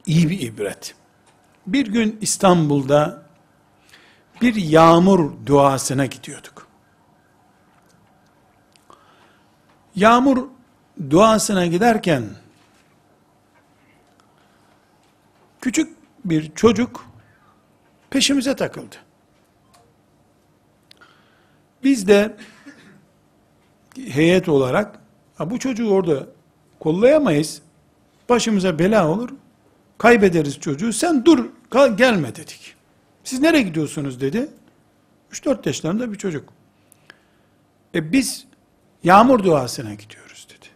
[0.06, 0.94] İyi bir ibret.
[1.66, 3.27] Bir gün İstanbul'da
[4.42, 6.66] bir yağmur duasına gidiyorduk.
[9.94, 10.48] Yağmur
[11.10, 12.24] duasına giderken
[15.60, 17.06] küçük bir çocuk
[18.10, 18.96] peşimize takıldı.
[21.84, 22.36] Biz de
[23.96, 25.00] heyet olarak
[25.40, 26.26] bu çocuğu orada
[26.80, 27.62] kollayamayız.
[28.28, 29.30] Başımıza bela olur.
[29.98, 30.92] Kaybederiz çocuğu.
[30.92, 31.46] Sen dur
[31.96, 32.77] gelme dedik.
[33.24, 34.48] Siz nereye gidiyorsunuz dedi.
[35.32, 36.52] 3-4 yaşlarında bir çocuk.
[37.94, 38.46] E biz
[39.04, 40.66] yağmur duasına gidiyoruz dedi.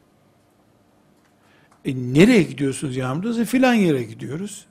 [1.85, 3.45] E nereye gidiyorsunuz yağmur duası?
[3.45, 4.67] Filan yere gidiyoruz.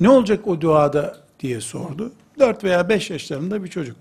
[0.00, 2.12] Ne olacak o duada diye sordu.
[2.38, 3.96] 4 veya 5 yaşlarında bir çocuk.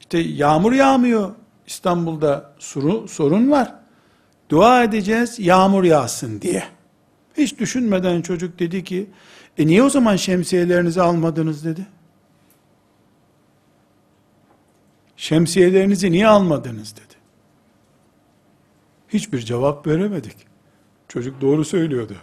[0.00, 1.30] İşte yağmur yağmıyor.
[1.66, 3.74] İstanbul'da sorun, sorun var.
[4.48, 6.64] Dua edeceğiz yağmur yağsın diye.
[7.36, 9.06] Hiç düşünmeden çocuk dedi ki,
[9.58, 11.86] e niye o zaman şemsiyelerinizi almadınız dedi.
[15.16, 17.14] Şemsiyelerinizi niye almadınız dedi.
[19.08, 20.36] Hiçbir cevap veremedik.
[21.08, 22.14] Çocuk doğru söylüyordu.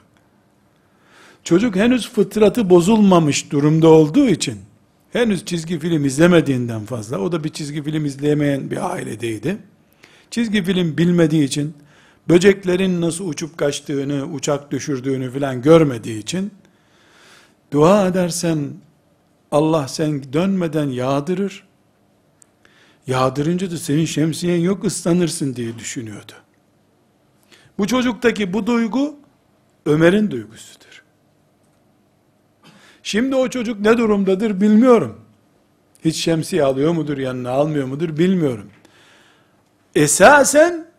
[1.44, 4.60] Çocuk henüz fıtratı bozulmamış durumda olduğu için,
[5.14, 9.58] henüz çizgi film izlemediğinden fazla, o da bir çizgi film izleyemeyen bir ailedeydi.
[10.32, 11.74] Çizgi film bilmediği için,
[12.30, 16.52] böceklerin nasıl uçup kaçtığını, uçak düşürdüğünü filan görmediği için,
[17.72, 18.70] dua edersen
[19.52, 21.64] Allah sen dönmeden yağdırır,
[23.08, 26.32] yağdırınca da senin şemsiyen yok ıslanırsın diye düşünüyordu.
[27.78, 29.16] Bu çocuktaki bu duygu,
[29.86, 31.04] Ömer'in duygusudur.
[33.04, 35.22] Şimdi o çocuk ne durumdadır bilmiyorum.
[36.06, 38.70] Hiç şemsiye alıyor mudur yanına almıyor mudur bilmiyorum.
[39.96, 40.91] Esasen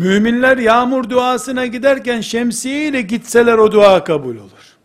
[0.00, 4.76] müminler yağmur duasına giderken şemsiye ile gitseler o dua kabul olur.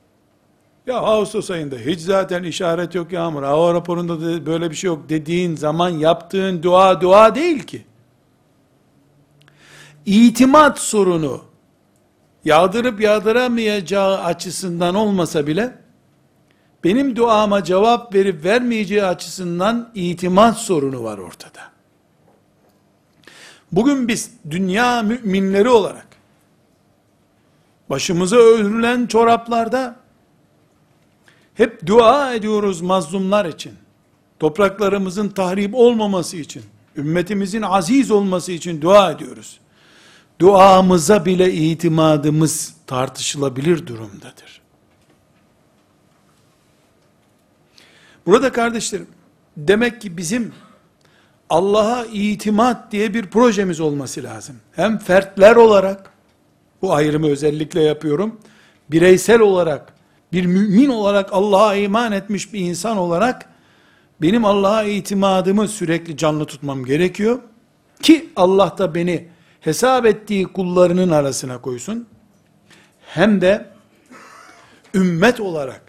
[0.87, 3.43] Ya Ağustos ayında hiç zaten işaret yok yağmur.
[3.43, 7.85] Hava raporunda da böyle bir şey yok dediğin zaman yaptığın dua dua değil ki.
[10.05, 11.41] İtimat sorunu
[12.45, 15.75] yağdırıp yağdıramayacağı açısından olmasa bile
[16.83, 21.74] benim duama cevap verip vermeyeceği açısından itimat sorunu var ortada.
[23.75, 26.07] Bugün biz dünya müminleri olarak
[27.89, 29.95] başımıza örülen çoraplarda
[31.53, 33.73] hep dua ediyoruz mazlumlar için.
[34.39, 36.63] Topraklarımızın tahrip olmaması için,
[36.97, 39.59] ümmetimizin aziz olması için dua ediyoruz.
[40.39, 44.61] Duamıza bile itimadımız tartışılabilir durumdadır.
[48.25, 49.07] Burada kardeşlerim,
[49.57, 50.53] demek ki bizim
[51.49, 54.55] Allah'a itimat diye bir projemiz olması lazım.
[54.71, 56.11] Hem fertler olarak,
[56.81, 58.39] bu ayrımı özellikle yapıyorum,
[58.91, 59.93] bireysel olarak,
[60.33, 63.49] bir mümin olarak Allah'a iman etmiş bir insan olarak,
[64.21, 67.39] benim Allah'a itimadımı sürekli canlı tutmam gerekiyor.
[68.01, 69.27] Ki Allah da beni
[69.61, 72.07] hesap ettiği kullarının arasına koysun.
[73.07, 73.69] Hem de
[74.93, 75.81] ümmet olarak,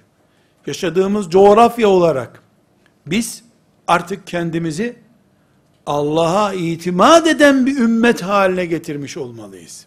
[0.67, 2.43] yaşadığımız coğrafya olarak,
[3.07, 3.45] biz
[3.87, 5.06] artık kendimizi
[5.87, 9.87] Allah'a itimat eden bir ümmet haline getirmiş olmalıyız.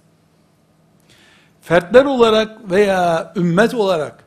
[1.61, 4.23] Fertler olarak veya ümmet olarak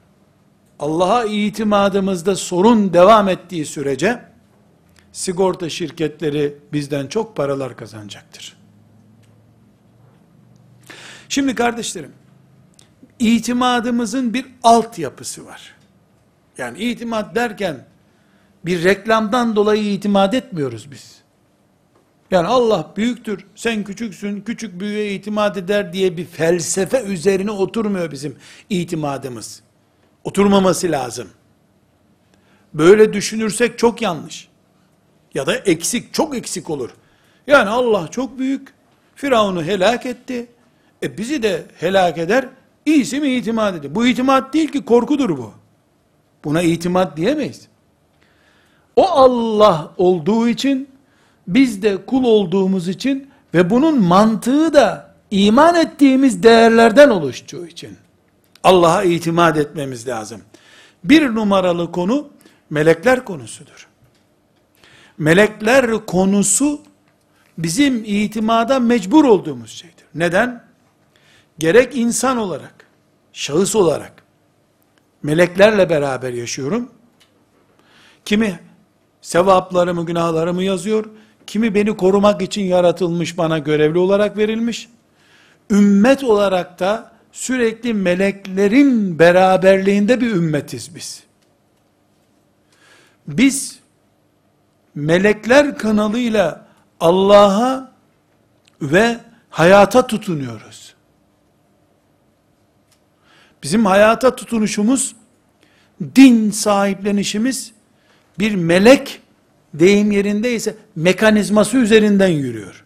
[0.78, 4.22] Allah'a itimadımızda sorun devam ettiği sürece
[5.12, 8.56] sigorta şirketleri bizden çok paralar kazanacaktır.
[11.28, 12.12] Şimdi kardeşlerim,
[13.18, 15.74] itimadımızın bir altyapısı var.
[16.58, 17.84] Yani itimat derken
[18.64, 21.21] bir reklamdan dolayı itimat etmiyoruz biz.
[22.32, 28.36] Yani Allah büyüktür, sen küçüksün, küçük büyüğe itimat eder diye bir felsefe üzerine oturmuyor bizim
[28.70, 29.62] itimadımız.
[30.24, 31.28] Oturmaması lazım.
[32.74, 34.48] Böyle düşünürsek çok yanlış.
[35.34, 36.90] Ya da eksik, çok eksik olur.
[37.46, 38.74] Yani Allah çok büyük,
[39.14, 40.46] Firavun'u helak etti.
[41.02, 42.48] E bizi de helak eder,
[42.86, 43.94] iyisi mi itimat ediyor?
[43.94, 45.52] Bu itimat değil ki korkudur bu.
[46.44, 47.68] Buna itimat diyemeyiz.
[48.96, 50.91] O Allah olduğu için
[51.46, 57.96] biz de kul olduğumuz için ve bunun mantığı da iman ettiğimiz değerlerden oluştuğu için
[58.64, 60.42] Allah'a itimat etmemiz lazım.
[61.04, 62.28] Bir numaralı konu
[62.70, 63.88] melekler konusudur.
[65.18, 66.80] Melekler konusu
[67.58, 70.04] bizim itimada mecbur olduğumuz şeydir.
[70.14, 70.64] Neden?
[71.58, 72.86] Gerek insan olarak,
[73.32, 74.22] şahıs olarak
[75.22, 76.90] meleklerle beraber yaşıyorum.
[78.24, 78.60] Kimi
[79.20, 81.04] sevaplarımı, günahlarımı yazıyor.
[81.46, 84.88] Kimi beni korumak için yaratılmış, bana görevli olarak verilmiş.
[85.70, 91.22] Ümmet olarak da sürekli meleklerin beraberliğinde bir ümmetiz biz.
[93.28, 93.78] Biz
[94.94, 96.66] melekler kanalıyla
[97.00, 97.92] Allah'a
[98.82, 99.18] ve
[99.50, 100.94] hayata tutunuyoruz.
[103.62, 105.16] Bizim hayata tutunuşumuz,
[106.16, 107.72] din sahiplenişimiz,
[108.38, 109.21] bir melek
[109.74, 112.84] deyim yerindeyse mekanizması üzerinden yürüyor.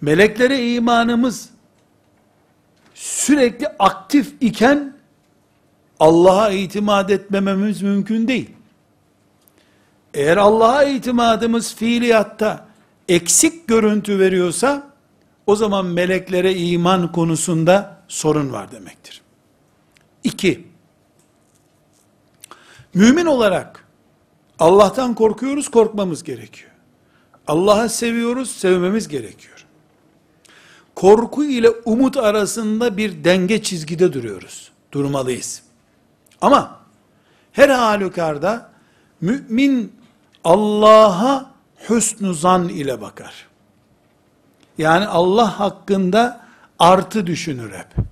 [0.00, 1.48] Meleklere imanımız
[2.94, 4.94] sürekli aktif iken
[6.00, 8.50] Allah'a itimat etmememiz mümkün değil.
[10.14, 12.68] Eğer Allah'a itimadımız fiiliyatta
[13.08, 14.94] eksik görüntü veriyorsa
[15.46, 19.22] o zaman meleklere iman konusunda sorun var demektir.
[20.24, 20.66] İki,
[22.94, 23.83] mümin olarak
[24.58, 26.70] Allah'tan korkuyoruz, korkmamız gerekiyor.
[27.46, 29.66] Allah'ı seviyoruz, sevmemiz gerekiyor.
[30.94, 34.70] Korku ile umut arasında bir denge çizgide duruyoruz.
[34.92, 35.62] Durmalıyız.
[36.40, 36.80] Ama
[37.52, 38.70] her halükarda
[39.20, 39.92] mümin
[40.44, 41.50] Allah'a
[41.88, 43.46] hüsnü zan ile bakar.
[44.78, 46.46] Yani Allah hakkında
[46.78, 48.06] artı düşünür hep.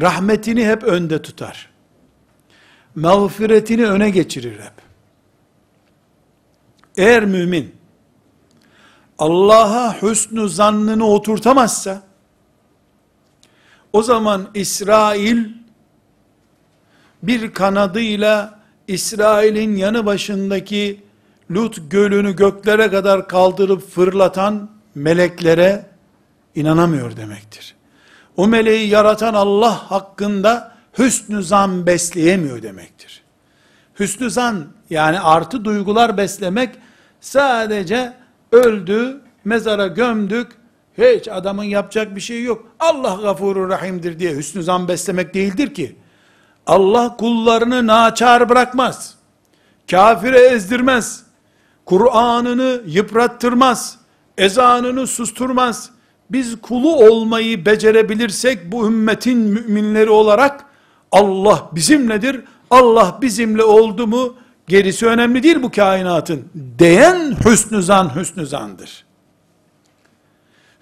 [0.00, 1.70] Rahmetini hep önde tutar
[3.00, 4.72] mağfiretini öne geçirir hep.
[6.96, 7.74] Eğer mümin,
[9.18, 12.02] Allah'a hüsnü zannını oturtamazsa,
[13.92, 15.44] o zaman İsrail
[17.22, 21.02] bir kanadıyla İsrail'in yanı başındaki
[21.50, 25.86] Lut gölünü göklere kadar kaldırıp fırlatan meleklere
[26.54, 27.74] inanamıyor demektir.
[28.36, 33.22] O meleği yaratan Allah hakkında hüsnü zan besleyemiyor demektir.
[34.00, 36.74] Hüsnü zan yani artı duygular beslemek
[37.20, 38.12] sadece
[38.52, 40.52] öldü, mezara gömdük,
[40.98, 42.66] hiç adamın yapacak bir şey yok.
[42.80, 45.96] Allah gafurur rahimdir diye hüsnü zan beslemek değildir ki.
[46.66, 49.14] Allah kullarını naçar bırakmaz.
[49.90, 51.22] Kafire ezdirmez.
[51.84, 53.98] Kur'an'ını yıprattırmaz.
[54.38, 55.90] Ezanını susturmaz.
[56.30, 60.64] Biz kulu olmayı becerebilirsek bu ümmetin müminleri olarak
[61.12, 62.40] Allah bizimledir.
[62.70, 64.36] Allah bizimle oldu mu
[64.68, 66.44] gerisi önemli değil bu kainatın.
[66.78, 69.04] Diyen hüsnü zan hüsnü zandır.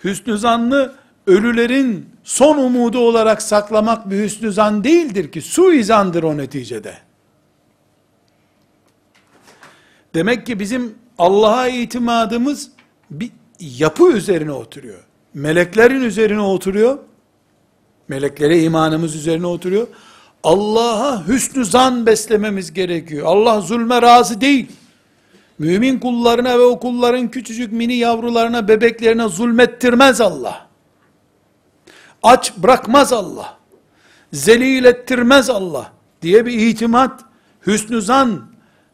[0.04, 0.94] Hüsnü zanlı
[1.26, 6.98] ölülerin son umudu olarak saklamak bir hüsnü zan değildir ki, suizandır o neticede.
[10.14, 12.70] Demek ki bizim Allah'a itimadımız
[13.10, 15.04] bir yapı üzerine oturuyor.
[15.34, 16.98] Meleklerin üzerine oturuyor.
[18.08, 19.86] Meleklere imanımız üzerine oturuyor.
[20.44, 23.26] Allah'a hüsnü zan beslememiz gerekiyor.
[23.26, 24.72] Allah zulme razı değil.
[25.58, 30.66] Mümin kullarına ve o kulların küçücük mini yavrularına, bebeklerine zulmettirmez Allah.
[32.22, 33.56] Aç bırakmaz Allah.
[34.32, 37.24] Zelil ettirmez Allah diye bir itimat,
[37.66, 38.46] hüsnü zan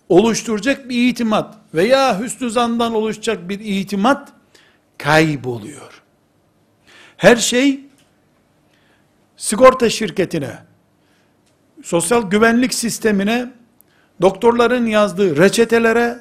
[0.08, 4.32] oluşturacak bir itimat veya hüsnü zandan oluşacak bir itimat
[4.98, 6.02] kayboluyor.
[7.16, 7.80] Her şey
[9.36, 10.58] sigorta şirketine,
[11.82, 13.50] sosyal güvenlik sistemine,
[14.20, 16.18] doktorların yazdığı reçetelere,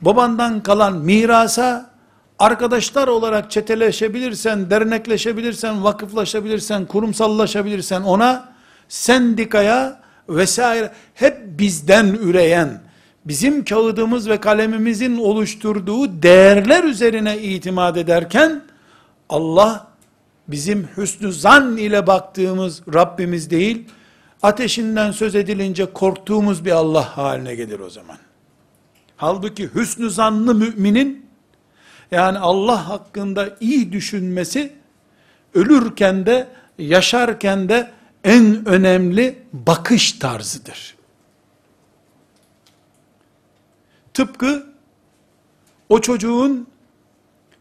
[0.00, 1.90] babandan kalan mirasa,
[2.38, 8.52] arkadaşlar olarak çeteleşebilirsen, dernekleşebilirsen, vakıflaşabilirsen, kurumsallaşabilirsen ona,
[8.88, 12.80] sendikaya vesaire, hep bizden üreyen,
[13.24, 18.62] bizim kağıdımız ve kalemimizin oluşturduğu değerler üzerine itimat ederken,
[19.28, 19.86] Allah,
[20.48, 23.88] bizim hüsnü zan ile baktığımız Rabbimiz değil,
[24.42, 28.16] ateşinden söz edilince korktuğumuz bir Allah haline gelir o zaman.
[29.16, 31.26] Halbuki hüsnü zanlı müminin,
[32.10, 34.72] yani Allah hakkında iyi düşünmesi,
[35.54, 37.90] ölürken de, yaşarken de
[38.24, 40.94] en önemli bakış tarzıdır.
[44.14, 44.66] Tıpkı
[45.88, 46.66] o çocuğun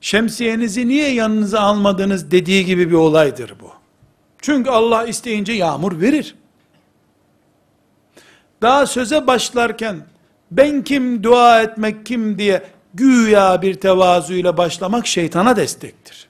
[0.01, 3.71] şemsiyenizi niye yanınıza almadınız dediği gibi bir olaydır bu.
[4.41, 6.36] Çünkü Allah isteyince yağmur verir.
[8.62, 10.05] Daha söze başlarken
[10.51, 16.28] ben kim dua etmek kim diye güya bir tevazuyla başlamak şeytana destektir.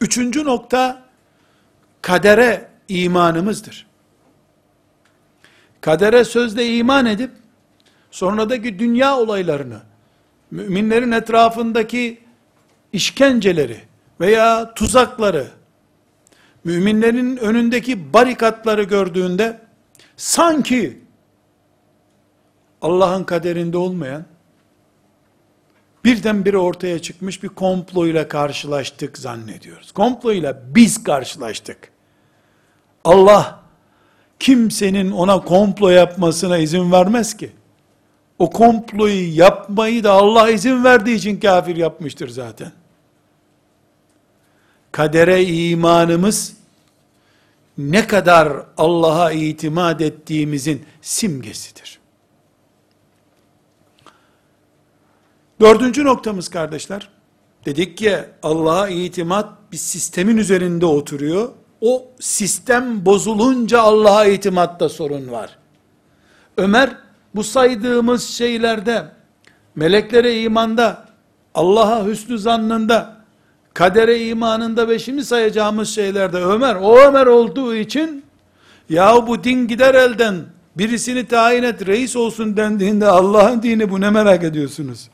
[0.00, 1.02] Üçüncü nokta
[2.02, 3.86] kadere imanımızdır.
[5.80, 7.30] Kadere sözle iman edip
[8.10, 9.80] sonradaki dünya olaylarını
[10.50, 12.20] müminlerin etrafındaki
[12.92, 13.80] işkenceleri
[14.20, 15.46] veya tuzakları
[16.64, 19.60] müminlerin önündeki barikatları gördüğünde
[20.16, 20.98] sanki
[22.82, 24.24] Allah'ın kaderinde olmayan
[26.04, 29.92] birdenbire ortaya çıkmış bir komployla karşılaştık zannediyoruz.
[29.92, 31.90] Komployla biz karşılaştık.
[33.04, 33.60] Allah
[34.38, 37.50] kimsenin ona komplo yapmasına izin vermez ki.
[38.38, 42.72] O komployu yapmayı da Allah izin verdiği için kafir yapmıştır zaten.
[44.94, 46.56] Kadere imanımız
[47.78, 51.98] ne kadar Allah'a itimat ettiğimizin simgesidir.
[55.60, 57.08] Dördüncü noktamız kardeşler,
[57.66, 61.48] dedik ki Allah'a itimat bir sistemin üzerinde oturuyor.
[61.80, 65.58] O sistem bozulunca Allah'a itimatta sorun var.
[66.56, 66.96] Ömer
[67.34, 69.12] bu saydığımız şeylerde
[69.74, 71.08] meleklere imanda,
[71.54, 73.23] Allah'a hüsnü zannında,
[73.74, 78.24] kadere imanında ve sayacağımız şeylerde Ömer, o Ömer olduğu için
[78.88, 80.44] ya bu din gider elden
[80.76, 85.08] birisini tayin et reis olsun dendiğinde Allah'ın dini bu ne merak ediyorsunuz?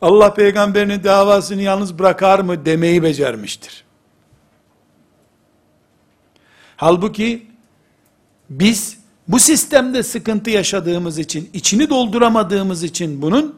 [0.00, 3.84] Allah peygamberinin davasını yalnız bırakar mı demeyi becermiştir.
[6.76, 7.46] Halbuki
[8.50, 8.98] biz
[9.28, 13.54] bu sistemde sıkıntı yaşadığımız için, içini dolduramadığımız için bunun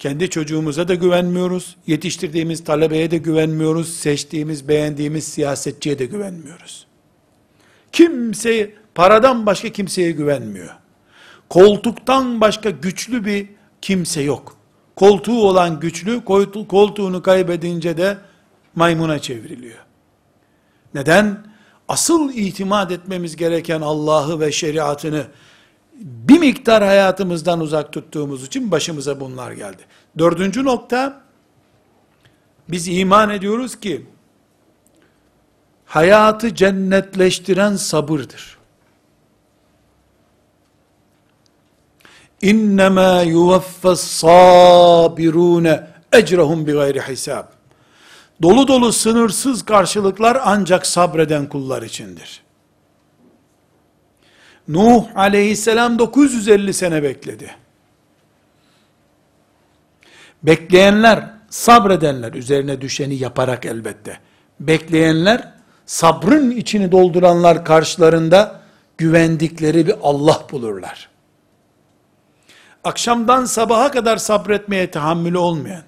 [0.00, 6.86] kendi çocuğumuza da güvenmiyoruz, yetiştirdiğimiz talebeye de güvenmiyoruz, seçtiğimiz, beğendiğimiz siyasetçiye de güvenmiyoruz.
[7.92, 10.74] Kimse, paradan başka kimseye güvenmiyor.
[11.48, 13.48] Koltuktan başka güçlü bir
[13.82, 14.56] kimse yok.
[14.96, 16.24] Koltuğu olan güçlü,
[16.68, 18.18] koltuğunu kaybedince de
[18.74, 19.78] maymuna çevriliyor.
[20.94, 21.44] Neden?
[21.88, 25.26] Asıl itimat etmemiz gereken Allah'ı ve şeriatını
[26.00, 29.82] bir miktar hayatımızdan uzak tuttuğumuz için başımıza bunlar geldi.
[30.18, 31.20] Dördüncü nokta,
[32.68, 34.06] biz iman ediyoruz ki,
[35.84, 38.58] hayatı cennetleştiren sabırdır.
[42.42, 47.44] İnnemâ yuvaffas sabirûne ecrahum bi gayri hisab.
[48.42, 52.42] Dolu dolu sınırsız karşılıklar ancak sabreden kullar içindir.
[54.70, 57.50] Nuh aleyhisselam 950 sene bekledi.
[60.42, 64.18] Bekleyenler, sabredenler, üzerine düşeni yaparak elbette.
[64.60, 65.52] Bekleyenler,
[65.86, 68.60] sabrın içini dolduranlar karşılarında
[68.98, 71.08] güvendikleri bir Allah bulurlar.
[72.84, 75.82] Akşamdan sabaha kadar sabretmeye tahammülü olmayan,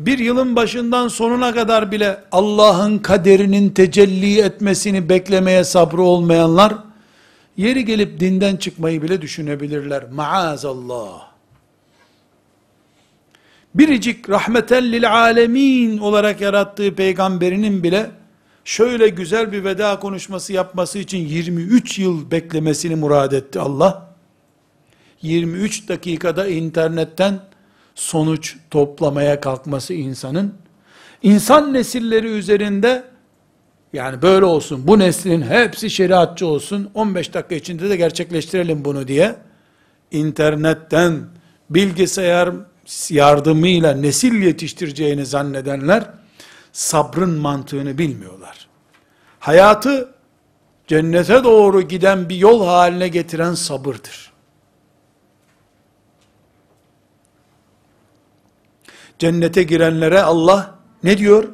[0.00, 6.74] bir yılın başından sonuna kadar bile Allah'ın kaderinin tecelli etmesini beklemeye sabrı olmayanlar,
[7.56, 10.04] yeri gelip dinden çıkmayı bile düşünebilirler.
[10.12, 11.30] Maazallah.
[13.74, 18.10] Biricik rahmeten lil alemin olarak yarattığı peygamberinin bile
[18.64, 24.10] şöyle güzel bir veda konuşması yapması için 23 yıl beklemesini murad etti Allah.
[25.22, 27.40] 23 dakikada internetten
[28.00, 30.54] sonuç toplamaya kalkması insanın,
[31.22, 33.04] insan nesilleri üzerinde,
[33.92, 39.36] yani böyle olsun, bu neslin hepsi şeriatçı olsun, 15 dakika içinde de gerçekleştirelim bunu diye,
[40.10, 41.20] internetten,
[41.70, 42.50] bilgisayar
[43.10, 46.04] yardımıyla nesil yetiştireceğini zannedenler,
[46.72, 48.68] sabrın mantığını bilmiyorlar.
[49.40, 50.14] Hayatı,
[50.86, 54.29] cennete doğru giden bir yol haline getiren sabırdır.
[59.20, 61.48] Cennete girenlere Allah ne diyor?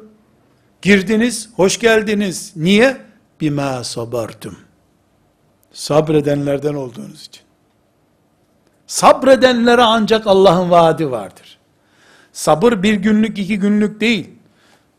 [0.81, 2.53] Girdiniz, hoş geldiniz.
[2.55, 2.97] Niye?
[3.41, 4.57] Bima sabartum.
[5.71, 7.43] Sabredenlerden olduğunuz için.
[8.87, 11.57] Sabredenlere ancak Allah'ın vaadi vardır.
[12.31, 14.29] Sabır bir günlük, iki günlük değil.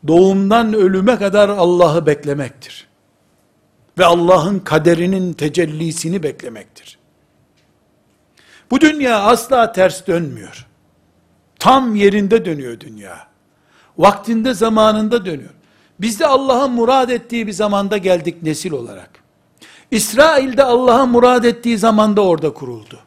[0.07, 2.87] Doğumdan ölüme kadar Allah'ı beklemektir.
[3.97, 6.99] Ve Allah'ın kaderinin tecellisini beklemektir.
[8.71, 10.68] Bu dünya asla ters dönmüyor.
[11.59, 13.27] Tam yerinde dönüyor dünya.
[13.97, 15.53] Vaktinde zamanında dönüyor.
[15.99, 19.09] Biz de Allah'ın murad ettiği bir zamanda geldik nesil olarak.
[19.91, 22.99] İsrail'de Allah'ın murad ettiği zamanda orada kuruldu.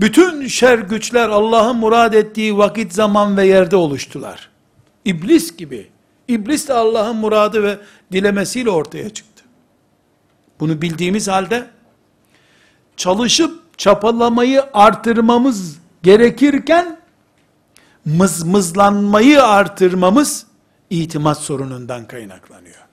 [0.00, 4.50] Bütün şer güçler Allah'ın murad ettiği vakit, zaman ve yerde oluştular.
[5.04, 5.90] İblis gibi.
[6.28, 7.78] İblis de Allah'ın muradı ve
[8.12, 9.44] dilemesiyle ortaya çıktı.
[10.60, 11.66] Bunu bildiğimiz halde
[12.96, 16.98] çalışıp çapalamayı artırmamız gerekirken
[18.06, 20.46] mızmızlanmayı artırmamız
[20.90, 22.86] itimat sorunundan kaynaklanıyor.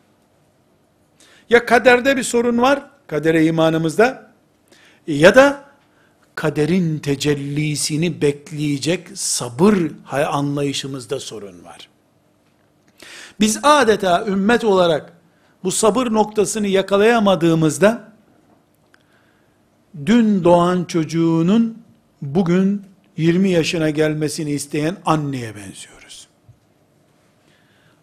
[1.50, 4.32] Ya kaderde bir sorun var, kadere imanımızda,
[5.08, 5.66] ya da
[6.36, 9.78] kaderin tecellisini bekleyecek sabır
[10.12, 11.90] anlayışımızda sorun var.
[13.40, 15.14] Biz adeta ümmet olarak
[15.64, 18.14] bu sabır noktasını yakalayamadığımızda,
[20.06, 21.78] dün doğan çocuğunun
[22.22, 26.28] bugün 20 yaşına gelmesini isteyen anneye benziyoruz.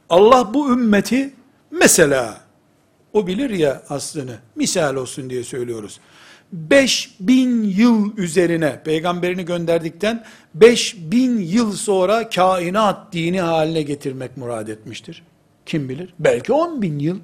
[0.08, 1.34] Allah bu ümmeti
[1.70, 2.40] mesela
[3.12, 6.00] o bilir ya aslını misal olsun diye söylüyoruz.
[6.52, 15.22] 5000 yıl üzerine peygamberini gönderdikten 5000 yıl sonra kainat dini haline getirmek murad etmiştir.
[15.66, 16.14] Kim bilir?
[16.18, 17.18] Belki 10 bin yıl.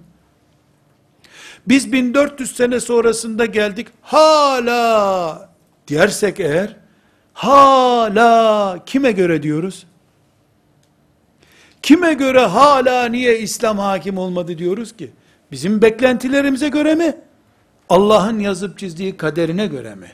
[1.68, 3.87] Biz 1400 sene sonrasında geldik.
[4.03, 5.51] Hala
[5.89, 6.76] dersek eğer
[7.37, 9.87] Hala kime göre diyoruz?
[11.82, 15.11] Kime göre hala niye İslam hakim olmadı diyoruz ki?
[15.53, 17.16] Bizim beklentilerimize göre mi?
[17.89, 20.12] Allah'ın yazıp çizdiği kaderine göre mi?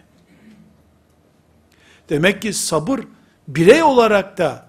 [2.09, 3.01] Demek ki sabır
[3.49, 4.67] birey olarak da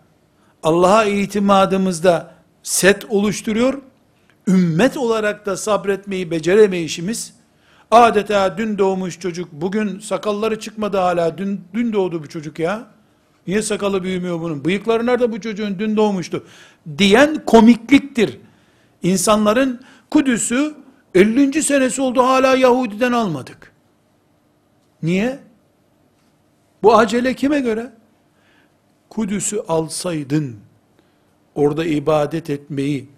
[0.64, 2.34] Allah'a itimadımızda
[2.64, 3.82] set oluşturuyor.
[4.48, 7.34] Ümmet olarak da sabretmeyi beceremeyişimiz
[7.94, 12.88] Adeta dün doğmuş çocuk, bugün sakalları çıkmadı hala, dün, dün doğdu bu çocuk ya.
[13.48, 14.66] Niye sakalı büyümüyor bunun?
[14.66, 15.80] Bıyıkları nerede bu çocuğun?
[15.80, 16.44] Dün doğmuştu.
[16.98, 18.40] Diyen komikliktir.
[19.04, 20.76] İnsanların Kudüs'ü
[21.16, 21.64] 50.
[21.64, 23.72] senesi oldu hala Yahudi'den almadık.
[25.04, 25.40] Niye?
[26.84, 27.94] Bu acele kime göre?
[29.10, 30.56] Kudüs'ü alsaydın,
[31.56, 33.10] orada ibadet etmeyi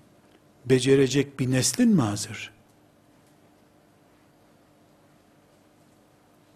[0.65, 2.54] becerecek bir neslin mi hazır?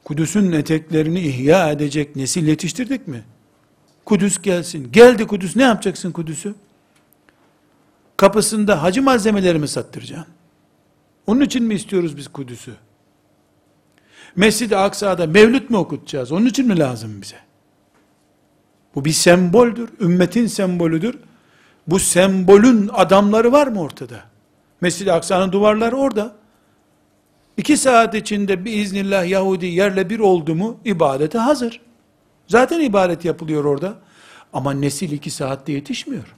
[0.10, 3.24] Kudüs'ün eteklerini ihya edecek nesil yetiştirdik mi?
[4.06, 4.92] Kudüs gelsin.
[4.92, 6.56] Geldi Kudüs ne yapacaksın Kudüs'ü?
[8.18, 10.34] Kapısında hacı malzemeleri mi sattıracaksın?
[11.28, 12.74] Onun için mi istiyoruz biz Kudüs'ü?
[14.36, 16.32] Mescid-i Aksa'da mevlüt mü okutacağız?
[16.32, 17.40] Onun için mi lazım bize?
[18.96, 19.90] Bu bir semboldür.
[20.00, 21.16] Ümmetin sembolüdür.
[21.88, 24.24] Bu sembolün adamları var mı ortada?
[24.82, 26.39] Mescid-i Aksa'nın duvarları orada.
[27.60, 31.82] İki saat içinde bir iznillah Yahudi yerle bir oldu mu ibadete hazır.
[32.48, 33.94] Zaten ibadet yapılıyor orada.
[34.54, 36.36] Ama nesil iki saatte yetişmiyor.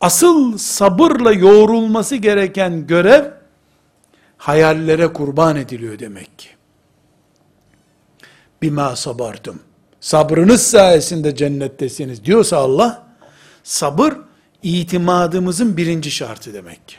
[0.00, 3.24] Asıl sabırla yoğrulması gereken görev
[4.36, 6.48] hayallere kurban ediliyor demek ki.
[8.62, 9.60] Bima sabardım.
[10.00, 13.06] Sabrınız sayesinde cennettesiniz diyorsa Allah,
[13.62, 14.14] sabır
[14.62, 16.96] itimadımızın birinci şartı demek ki.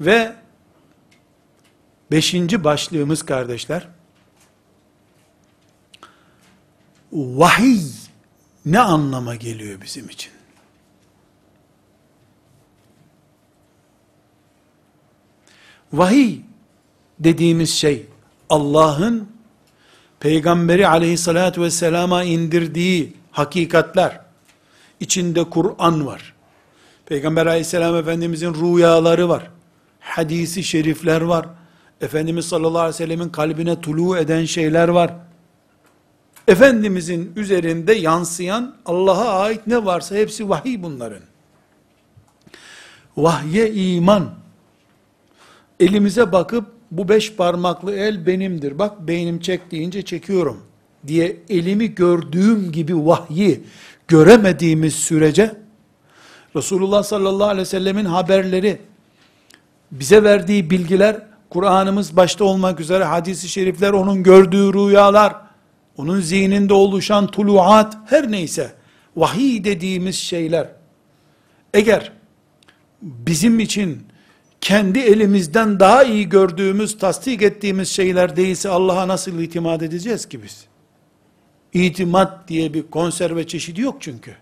[0.00, 0.45] Ve
[2.10, 3.88] beşinci başlığımız kardeşler,
[7.12, 7.80] vahiy
[8.66, 10.32] ne anlama geliyor bizim için?
[15.92, 16.40] Vahiy
[17.18, 18.06] dediğimiz şey
[18.50, 19.28] Allah'ın
[20.20, 24.20] peygamberi aleyhissalatü vesselama indirdiği hakikatler
[25.00, 26.34] içinde Kur'an var.
[27.06, 29.50] Peygamber aleyhisselam efendimizin rüyaları var.
[30.00, 31.46] Hadisi şerifler var.
[32.00, 35.14] Efendimiz sallallahu aleyhi ve sellemin kalbine tulu eden şeyler var.
[36.48, 41.22] Efendimizin üzerinde yansıyan Allah'a ait ne varsa hepsi vahiy bunların.
[43.16, 44.34] Vahye iman.
[45.80, 48.78] Elimize bakıp bu beş parmaklı el benimdir.
[48.78, 50.62] Bak beynim çek deyince çekiyorum
[51.06, 53.64] diye elimi gördüğüm gibi vahyi
[54.08, 55.56] göremediğimiz sürece
[56.56, 58.78] Resulullah sallallahu aleyhi ve sellemin haberleri
[59.90, 65.34] bize verdiği bilgiler Kur'an'ımız başta olmak üzere hadisi şerifler onun gördüğü rüyalar
[65.96, 68.74] onun zihninde oluşan tuluat, her neyse,
[69.16, 70.68] vahiy dediğimiz şeyler,
[71.74, 72.12] eğer
[73.02, 74.06] bizim için
[74.60, 80.64] kendi elimizden daha iyi gördüğümüz, tasdik ettiğimiz şeyler değilse Allah'a nasıl itimat edeceğiz ki biz?
[81.72, 84.34] İtimat diye bir konserve çeşidi yok çünkü.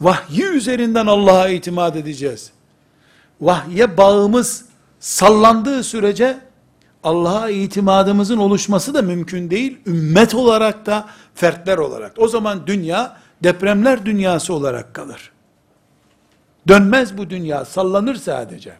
[0.00, 2.50] Vahyi üzerinden Allah'a itimat edeceğiz.
[3.40, 4.64] Vahye bağımız
[5.00, 6.38] sallandığı sürece
[7.02, 9.78] Allah'a itimadımızın oluşması da mümkün değil.
[9.86, 12.12] Ümmet olarak da, fertler olarak.
[12.18, 15.32] O zaman dünya, depremler dünyası olarak kalır.
[16.68, 18.72] Dönmez bu dünya, sallanır sadece.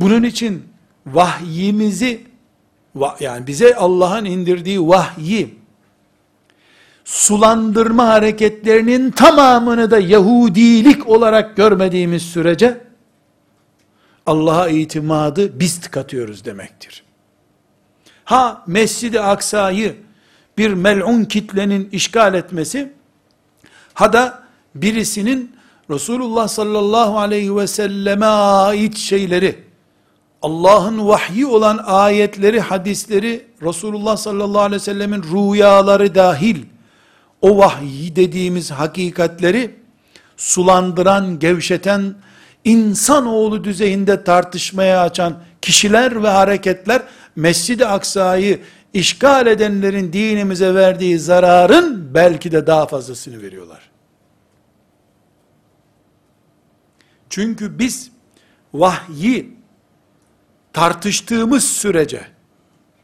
[0.00, 0.64] Bunun için
[1.06, 2.26] vahyimizi,
[3.20, 5.58] yani bize Allah'ın indirdiği vahyi,
[7.04, 12.87] sulandırma hareketlerinin tamamını da Yahudilik olarak görmediğimiz sürece,
[14.28, 17.04] Allah'a itimadı biz tıkatıyoruz demektir.
[18.24, 19.96] Ha Mescid-i Aksa'yı
[20.58, 22.92] bir mel'un kitlenin işgal etmesi,
[23.94, 24.42] ha da
[24.74, 25.56] birisinin
[25.90, 29.64] Resulullah sallallahu aleyhi ve selleme ait şeyleri,
[30.42, 36.64] Allah'ın vahyi olan ayetleri, hadisleri, Resulullah sallallahu aleyhi ve sellemin rüyaları dahil,
[37.40, 39.74] o vahyi dediğimiz hakikatleri,
[40.36, 42.14] sulandıran, gevşeten,
[42.64, 47.02] insanoğlu düzeyinde tartışmaya açan kişiler ve hareketler
[47.36, 48.60] Mescid-i Aksa'yı
[48.92, 53.90] işgal edenlerin dinimize verdiği zararın belki de daha fazlasını veriyorlar.
[57.30, 58.10] Çünkü biz
[58.74, 59.56] vahyi
[60.72, 62.37] tartıştığımız sürece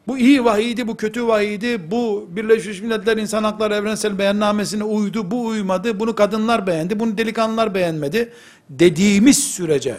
[0.06, 5.46] bu iyi vahiydi, bu kötü vahiydi, bu Birleşmiş Milletler İnsan Hakları Evrensel Beyannamesine uydu, bu
[5.46, 8.32] uymadı, bunu kadınlar beğendi, bunu delikanlılar beğenmedi
[8.70, 9.96] dediğimiz sürece,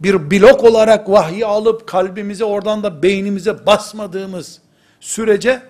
[0.00, 4.60] bir blok olarak vahyi alıp kalbimize oradan da beynimize basmadığımız
[5.00, 5.62] sürece,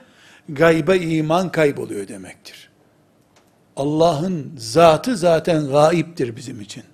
[0.49, 2.71] gayba iman kayboluyor demektir.
[3.77, 6.85] Allah'ın zatı zaten gaiptir bizim için.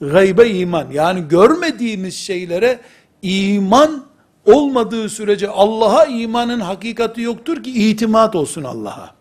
[0.00, 2.80] Gayba iman, yani görmediğimiz şeylere
[3.22, 4.07] iman
[4.48, 9.14] olmadığı sürece Allah'a imanın hakikati yoktur ki itimat olsun Allah'a.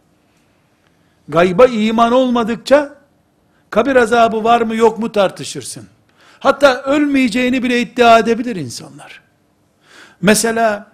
[1.28, 2.96] Gayba iman olmadıkça
[3.70, 5.88] kabir azabı var mı yok mu tartışırsın.
[6.40, 9.22] Hatta ölmeyeceğini bile iddia edebilir insanlar.
[10.22, 10.92] Mesela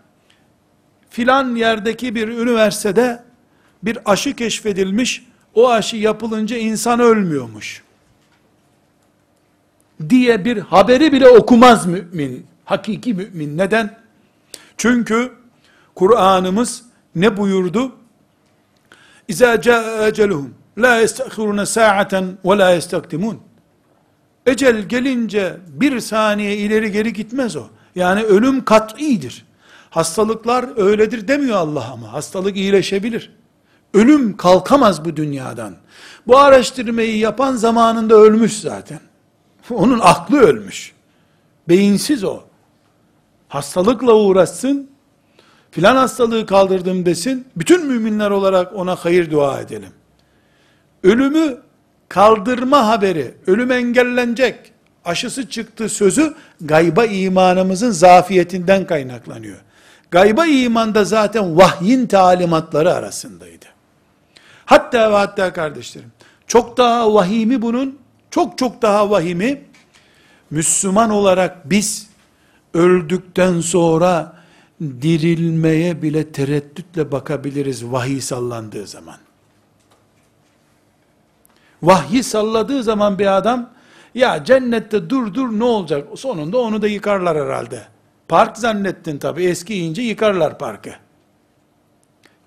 [1.09, 3.23] filan yerdeki bir üniversitede
[3.83, 7.83] bir aşı keşfedilmiş, o aşı yapılınca insan ölmüyormuş.
[10.09, 13.57] Diye bir haberi bile okumaz mümin, hakiki mümin.
[13.57, 14.02] Neden?
[14.77, 15.31] Çünkü
[15.95, 16.83] Kur'an'ımız
[17.15, 17.91] ne buyurdu?
[19.27, 20.11] İza caa
[20.77, 23.39] la yestahiruna sa'aten ve la yestakdimun.
[24.45, 27.63] Ecel gelince bir saniye ileri geri gitmez o.
[27.95, 29.45] Yani ölüm kat'idir.
[29.89, 32.13] Hastalıklar öyledir demiyor Allah ama.
[32.13, 33.31] Hastalık iyileşebilir.
[33.93, 35.75] Ölüm kalkamaz bu dünyadan.
[36.27, 38.99] Bu araştırmayı yapan zamanında ölmüş zaten.
[39.69, 40.93] Onun aklı ölmüş.
[41.69, 42.43] Beyinsiz o.
[43.53, 44.89] Hastalıkla uğraşsın,
[45.71, 49.91] filan hastalığı kaldırdım desin, bütün müminler olarak ona hayır dua edelim.
[51.03, 51.57] Ölümü
[52.09, 54.55] kaldırma haberi, ölüm engellenecek,
[55.05, 59.57] aşısı çıktı sözü, gayba imanımızın zafiyetinden kaynaklanıyor.
[60.11, 63.65] Gayba imanda zaten vahyin talimatları arasındaydı.
[64.65, 66.11] Hatta ve hatta kardeşlerim,
[66.47, 67.99] çok daha vahimi bunun,
[68.31, 69.61] çok çok daha vahimi,
[70.49, 72.12] Müslüman olarak biz,
[72.73, 74.33] öldükten sonra,
[74.81, 79.17] dirilmeye bile tereddütle bakabiliriz vahiy sallandığı zaman.
[81.83, 83.69] Vahyi salladığı zaman bir adam,
[84.15, 86.07] ya cennette dur dur ne olacak?
[86.15, 87.83] Sonunda onu da yıkarlar herhalde.
[88.27, 90.91] Park zannettin tabi eskiyince yıkarlar parkı.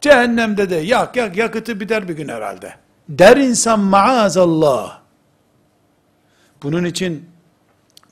[0.01, 2.75] Cehennemde de yak yak yakıtı biter bir gün herhalde.
[3.09, 5.01] Der insan maazallah.
[6.63, 7.25] Bunun için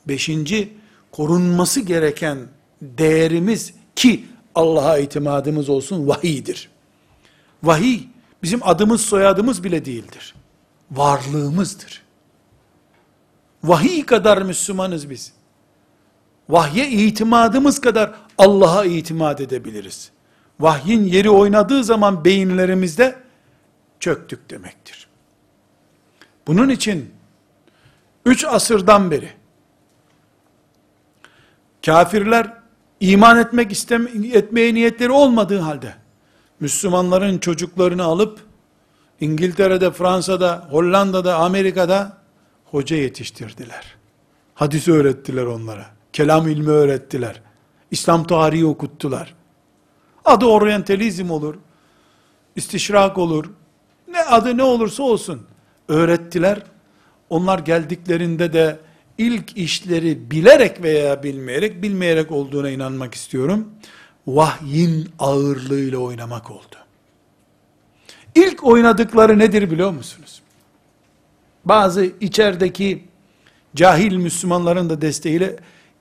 [0.08, 0.72] beşinci
[1.16, 2.38] korunması gereken
[2.82, 6.70] değerimiz ki Allah'a itimadımız olsun vahiydir.
[7.62, 8.00] Vahiy
[8.42, 10.34] bizim adımız soyadımız bile değildir.
[10.90, 12.02] Varlığımızdır.
[13.64, 15.32] Vahiy kadar Müslümanız biz.
[16.48, 20.10] Vahye itimadımız kadar Allah'a itimat edebiliriz.
[20.60, 23.16] Vahyin yeri oynadığı zaman beyinlerimizde
[24.00, 25.08] çöktük demektir.
[26.46, 27.10] Bunun için
[28.26, 29.43] üç asırdan beri
[31.86, 32.52] kafirler
[33.00, 35.94] iman etmek isteme, etmeye niyetleri olmadığı halde
[36.60, 38.40] Müslümanların çocuklarını alıp
[39.20, 42.16] İngiltere'de, Fransa'da, Hollanda'da, Amerika'da
[42.64, 43.96] hoca yetiştirdiler.
[44.54, 45.86] Hadis öğrettiler onlara.
[46.12, 47.42] Kelam ilmi öğrettiler.
[47.90, 49.34] İslam tarihi okuttular.
[50.24, 51.54] Adı oryantalizm olur.
[52.56, 53.50] istişrak olur.
[54.08, 55.42] Ne adı ne olursa olsun.
[55.88, 56.62] Öğrettiler.
[57.30, 58.78] Onlar geldiklerinde de
[59.18, 63.68] ilk işleri bilerek veya bilmeyerek, bilmeyerek olduğuna inanmak istiyorum.
[64.26, 66.76] Vahyin ağırlığıyla oynamak oldu.
[68.34, 70.42] İlk oynadıkları nedir biliyor musunuz?
[71.64, 73.04] Bazı içerideki
[73.76, 75.56] cahil Müslümanların da desteğiyle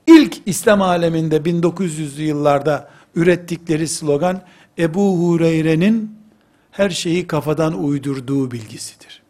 [0.06, 4.42] ilk İslam aleminde 1900'lü yıllarda ürettikleri slogan
[4.78, 6.18] Ebu Hureyre'nin
[6.70, 9.23] her şeyi kafadan uydurduğu bilgisidir.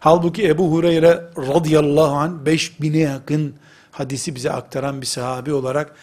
[0.00, 3.54] Halbuki Ebu Hureyre radıyallahu an 5000'e yakın
[3.92, 5.94] hadisi bize aktaran bir sahabi olarak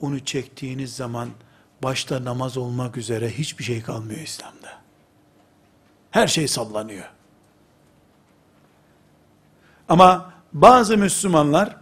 [0.00, 1.28] onu çektiğiniz zaman
[1.82, 4.68] başta namaz olmak üzere hiçbir şey kalmıyor İslam'da.
[6.10, 7.04] Her şey sallanıyor.
[9.88, 11.76] Ama bazı Müslümanlar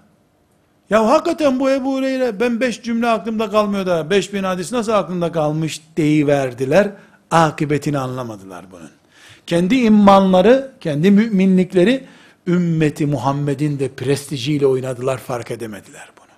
[0.91, 4.93] ya hakikaten bu Ebu Hureyre ben beş cümle aklımda kalmıyor da beş bin hadis nasıl
[4.93, 6.91] aklımda kalmış deyiverdiler.
[7.31, 9.02] Akıbetini anlamadılar bunun.
[9.47, 12.05] Kendi imanları, kendi müminlikleri
[12.47, 16.37] ümmeti Muhammed'in de prestijiyle oynadılar fark edemediler bunu.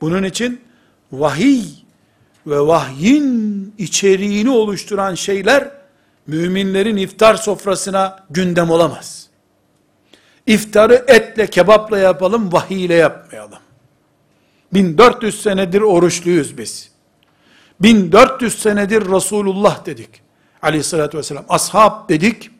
[0.00, 0.60] Bunun için
[1.12, 1.64] vahiy
[2.46, 5.70] ve vahyin içeriğini oluşturan şeyler
[6.26, 9.28] müminlerin iftar sofrasına gündem olamaz.
[10.46, 13.58] İftarı etle kebapla yapalım, vahiy ile yapmayalım.
[14.74, 16.90] 1400 senedir oruçluyuz biz.
[17.80, 20.23] 1400 senedir Resulullah dedik.
[20.64, 21.44] Aleyhissalatü vesselam.
[21.48, 22.50] Ashab dedik.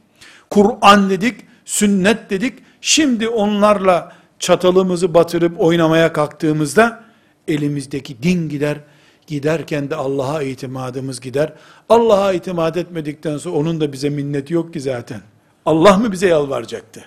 [0.50, 1.40] Kur'an dedik.
[1.64, 2.58] Sünnet dedik.
[2.80, 7.04] Şimdi onlarla çatalımızı batırıp oynamaya kalktığımızda
[7.48, 8.78] elimizdeki din gider.
[9.26, 11.52] Giderken de Allah'a itimadımız gider.
[11.88, 15.20] Allah'a itimat etmedikten sonra onun da bize minneti yok ki zaten.
[15.66, 17.04] Allah mı bize yalvaracaktı?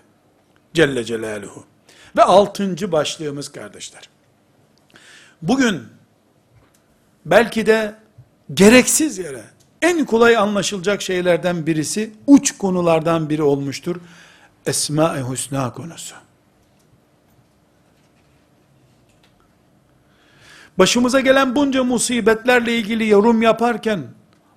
[0.74, 1.64] Celle Celaluhu.
[2.18, 4.10] Ve altıncı başlığımız kardeşler.
[5.42, 5.84] Bugün
[7.26, 7.96] belki de
[8.54, 9.44] gereksiz yere
[9.82, 13.96] en kolay anlaşılacak şeylerden birisi uç konulardan biri olmuştur.
[14.66, 16.16] Esma-i Hüsna konusu.
[20.78, 24.04] Başımıza gelen bunca musibetlerle ilgili yorum yaparken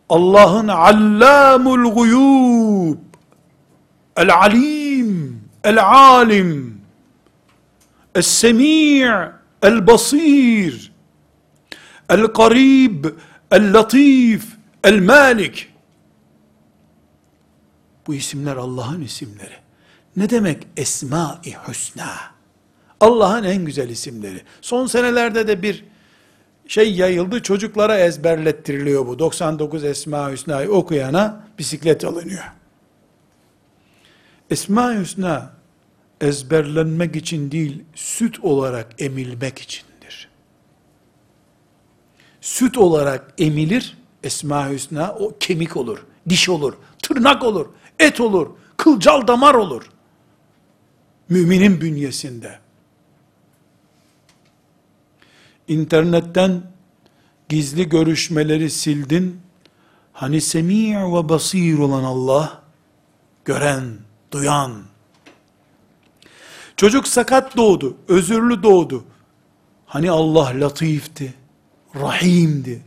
[0.08, 2.98] Allah'ın allamul guyub
[4.16, 6.80] el alim el alim
[8.14, 9.30] el semi'
[9.62, 10.92] el basir
[12.08, 13.04] el karib
[13.50, 15.72] el latif el malik
[18.06, 19.56] bu isimler Allah'ın isimleri
[20.16, 22.10] ne demek esma-i hüsna
[23.00, 25.84] Allah'ın en güzel isimleri son senelerde de bir
[26.70, 29.18] şey yayıldı, çocuklara ezberlettiriliyor bu.
[29.18, 32.44] 99 Esma-i Hüsna'yı okuyana bisiklet alınıyor.
[34.50, 35.52] Esma-i Hüsna,
[36.20, 40.28] ezberlenmek için değil, süt olarak emilmek içindir.
[42.40, 47.66] Süt olarak emilir, Esma-i Hüsna o kemik olur, diş olur, tırnak olur,
[47.98, 49.90] et olur, kılcal damar olur.
[51.28, 52.58] Müminin bünyesinde.
[55.68, 56.62] İnternetten
[57.48, 59.40] gizli görüşmeleri sildin.
[60.12, 62.62] Hani semi' ve basir olan Allah,
[63.44, 63.98] gören,
[64.32, 64.82] duyan.
[66.76, 69.04] Çocuk sakat doğdu, özürlü doğdu.
[69.86, 71.34] Hani Allah latifti,
[71.94, 72.82] rahimdi,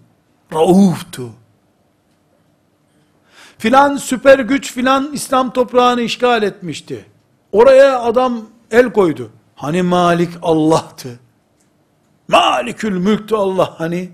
[0.53, 1.29] rauftu.
[3.57, 7.05] Filan süper güç filan İslam toprağını işgal etmişti.
[7.51, 9.31] Oraya adam el koydu.
[9.55, 11.19] Hani Malik Allah'tı.
[12.27, 14.09] Malikül mülktü Allah hani.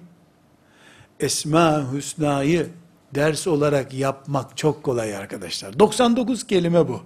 [1.20, 2.70] Esma Hüsna'yı
[3.16, 5.80] ders olarak yapmak çok kolay arkadaşlar.
[5.80, 7.02] 99 kelime bu.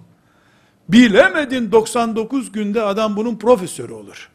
[0.88, 4.30] Bilemedin 99 günde adam bunun profesörü olur.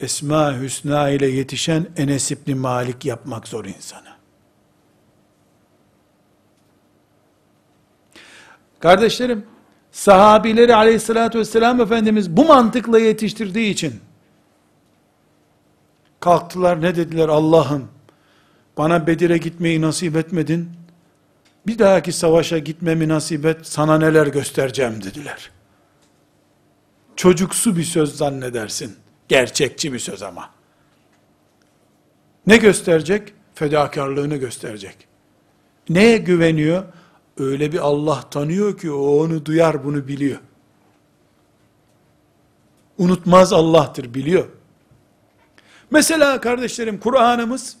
[0.00, 4.16] Esma Hüsna ile yetişen Enes İbni Malik yapmak zor insana.
[8.80, 9.46] Kardeşlerim,
[9.92, 14.00] sahabileri aleyhissalatü vesselam Efendimiz bu mantıkla yetiştirdiği için,
[16.20, 17.88] kalktılar ne dediler Allah'ım,
[18.78, 20.70] bana Bedir'e gitmeyi nasip etmedin,
[21.66, 25.50] bir dahaki savaşa gitmemi nasip et, sana neler göstereceğim dediler.
[27.16, 28.96] Çocuksu bir söz zannedersin.
[29.28, 30.50] Gerçekçi bir söz ama.
[32.46, 33.32] Ne gösterecek?
[33.54, 34.96] Fedakarlığını gösterecek.
[35.88, 36.84] Neye güveniyor?
[37.38, 40.38] Öyle bir Allah tanıyor ki o onu duyar bunu biliyor.
[42.98, 44.46] Unutmaz Allah'tır biliyor.
[45.90, 47.76] Mesela kardeşlerim Kur'an'ımız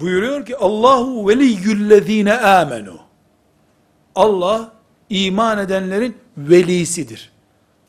[0.00, 3.00] buyuruyor ki Allahu veliyyüllezine amenu.
[4.14, 4.72] Allah
[5.10, 7.32] iman edenlerin velisidir.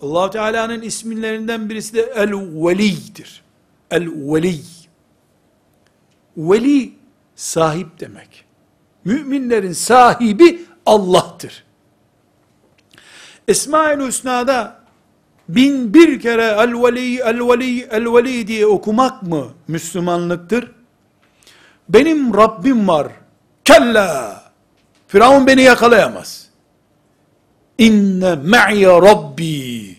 [0.01, 3.43] Allah Teala'nın isimlerinden birisi de El-Veli'dir.
[3.91, 4.61] El-Veli.
[6.37, 6.93] Veli
[7.35, 8.45] sahip demek.
[9.05, 11.63] Müminlerin sahibi Allah'tır.
[13.47, 14.79] Esma-ül Hüsna'da
[15.49, 20.71] bin bir kere el-veli, el-veli, el-veli diye okumak mı Müslümanlıktır?
[21.89, 23.07] Benim Rabbim var.
[23.65, 24.43] Kella.
[25.07, 26.48] Firavun beni yakalayamaz.
[27.79, 29.95] İnne me'ye Rabbi.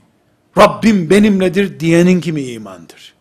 [0.59, 3.15] Rabbim benimledir diyenin kimi imandır.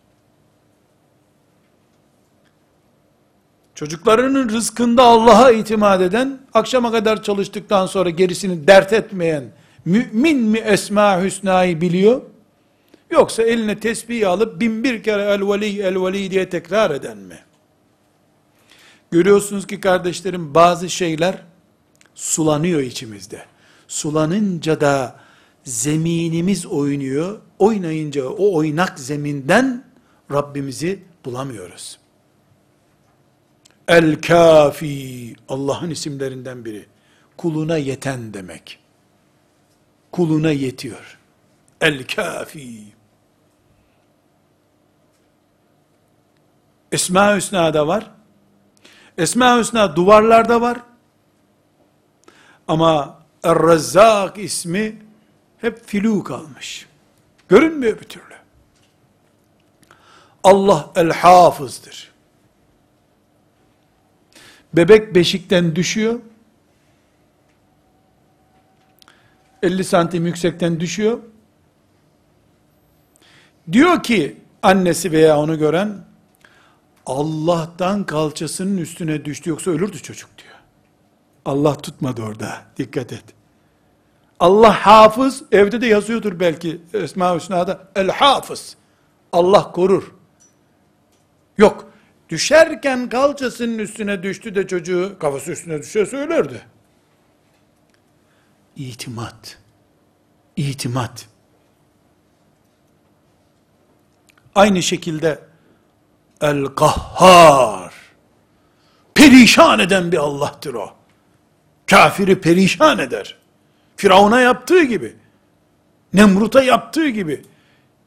[3.74, 9.44] Çocuklarının rızkında Allah'a itimat eden, akşama kadar çalıştıktan sonra gerisini dert etmeyen,
[9.84, 12.22] mümin mi Esma Hüsna'yı biliyor?
[13.10, 17.38] Yoksa eline tesbih alıp bin bir kere el veli el veli diye tekrar eden mi?
[19.10, 21.42] Görüyorsunuz ki kardeşlerim bazı şeyler
[22.14, 23.49] sulanıyor içimizde.
[23.90, 25.16] Sulanınca da
[25.64, 27.40] zeminimiz oynuyor.
[27.58, 29.84] Oynayınca o oynak zeminden
[30.32, 31.98] Rabbimizi bulamıyoruz.
[33.88, 36.86] El kafi Allah'ın isimlerinden biri.
[37.36, 38.78] Kuluna yeten demek.
[40.12, 41.18] Kuluna yetiyor.
[41.80, 42.84] El kafi.
[46.92, 48.10] Esma-i Hüsna'da var.
[49.18, 50.80] Esma-i Hüsna duvarlarda var.
[52.68, 54.96] Ama Er-Rezzak ismi
[55.58, 56.86] hep filu kalmış.
[57.48, 58.34] Görünmüyor bir türlü.
[60.44, 62.12] Allah el-hafızdır.
[64.74, 66.20] Bebek beşikten düşüyor.
[69.62, 71.18] 50 santim yüksekten düşüyor.
[73.72, 76.04] Diyor ki annesi veya onu gören
[77.06, 80.39] Allah'tan kalçasının üstüne düştü yoksa ölürdü çocuk diyor.
[81.44, 82.62] Allah tutmadı orada.
[82.76, 83.24] Dikkat et.
[84.40, 87.88] Allah hafız, evde de yazıyordur belki Esma-ı Hüsna'da.
[87.96, 88.76] El hafız.
[89.32, 90.14] Allah korur.
[91.58, 91.90] Yok.
[92.28, 96.66] Düşerken kalçasının üstüne düştü de çocuğu kafası üstüne düşse söylerdi.
[98.76, 99.58] İtimat.
[100.56, 101.28] İtimat.
[104.54, 105.38] Aynı şekilde
[106.40, 107.94] El Kahhar.
[109.14, 110.99] Perişan eden bir Allah'tır o.
[111.90, 113.36] Kafiri perişan eder.
[113.96, 115.16] Firavun'a yaptığı gibi.
[116.14, 117.42] Nemrut'a yaptığı gibi.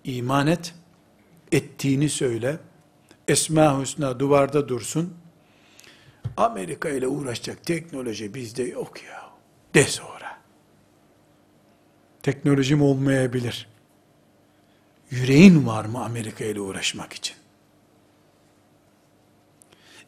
[0.04, 0.76] İman et.
[1.52, 2.58] Ettiğini söyle.
[3.28, 5.14] Esma Hüsna duvarda dursun.
[6.38, 9.30] Amerika ile uğraşacak teknoloji bizde yok ya.
[9.74, 10.38] De sonra.
[12.24, 13.68] Teknolojim olmayabilir.
[15.12, 17.36] Yüreğin var mı Amerika ile uğraşmak için?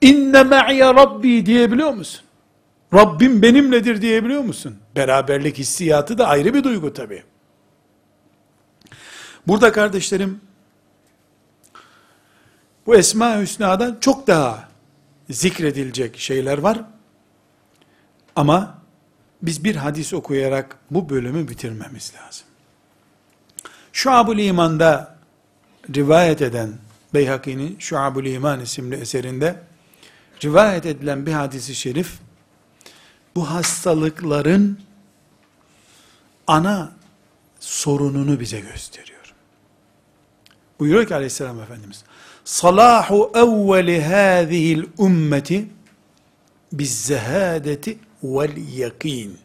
[0.02, 2.25] İnne me'ye Rabbi diyebiliyor musun?
[2.94, 4.78] Rabbim benimledir diyebiliyor musun?
[4.96, 7.24] Beraberlik hissiyatı da ayrı bir duygu tabi.
[9.48, 10.42] Burada kardeşlerim,
[12.86, 14.70] bu Esma-i Hüsna'dan çok daha
[15.30, 16.82] zikredilecek şeyler var.
[18.36, 18.78] Ama
[19.42, 22.48] biz bir hadis okuyarak bu bölümü bitirmemiz lazım.
[23.94, 25.18] Şuab-ül İman'da
[25.96, 26.74] rivayet eden
[27.14, 29.56] Beyhaki'nin Şuab-ül İman isimli eserinde
[30.44, 32.20] rivayet edilen bir hadisi şerif
[33.36, 34.80] bu hastalıkların
[36.48, 36.92] ana
[37.60, 39.34] sorununu bize gösteriyor.
[40.80, 42.04] Buyuruyor ki aleyhisselam Efendimiz
[42.46, 45.68] Salahu evveli hâzihil ümmeti
[46.74, 49.38] bizzehâdeti vel yakin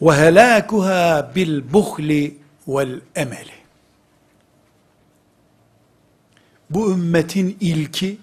[0.00, 2.36] ve helâkuhâ bil buhli
[2.68, 3.56] vel emeli
[6.70, 8.18] bu ümmetin ilki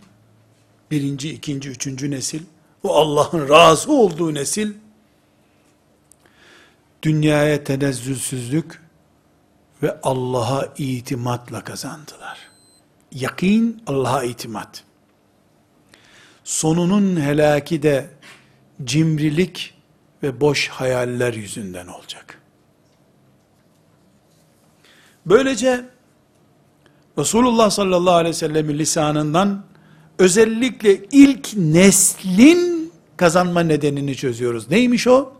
[0.91, 2.41] birinci, ikinci, üçüncü nesil
[2.83, 4.73] o Allah'ın razı olduğu nesil
[7.01, 8.81] dünyaya tenezzülsüzlük
[9.83, 12.37] ve Allah'a itimatla kazandılar.
[13.11, 14.83] Yakin Allah'a itimat.
[16.43, 18.09] Sonunun helaki de
[18.83, 19.73] cimrilik
[20.23, 22.39] ve boş hayaller yüzünden olacak.
[25.25, 25.85] Böylece
[27.17, 29.65] Resulullah sallallahu aleyhi ve sellemin lisanından
[30.19, 32.72] özellikle ilk neslin
[33.23, 34.69] kazanma nedenini çözüyoruz.
[34.69, 35.33] Neymiş o?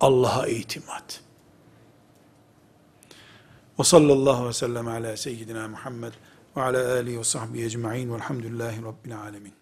[0.00, 1.20] Allah'a itimat.
[3.78, 6.12] Ve sallallahu ve sellem ala seyyidina Muhammed
[6.56, 9.52] ve ala alihi ve sahbihi ecma'in velhamdülillahi rabbil alemin.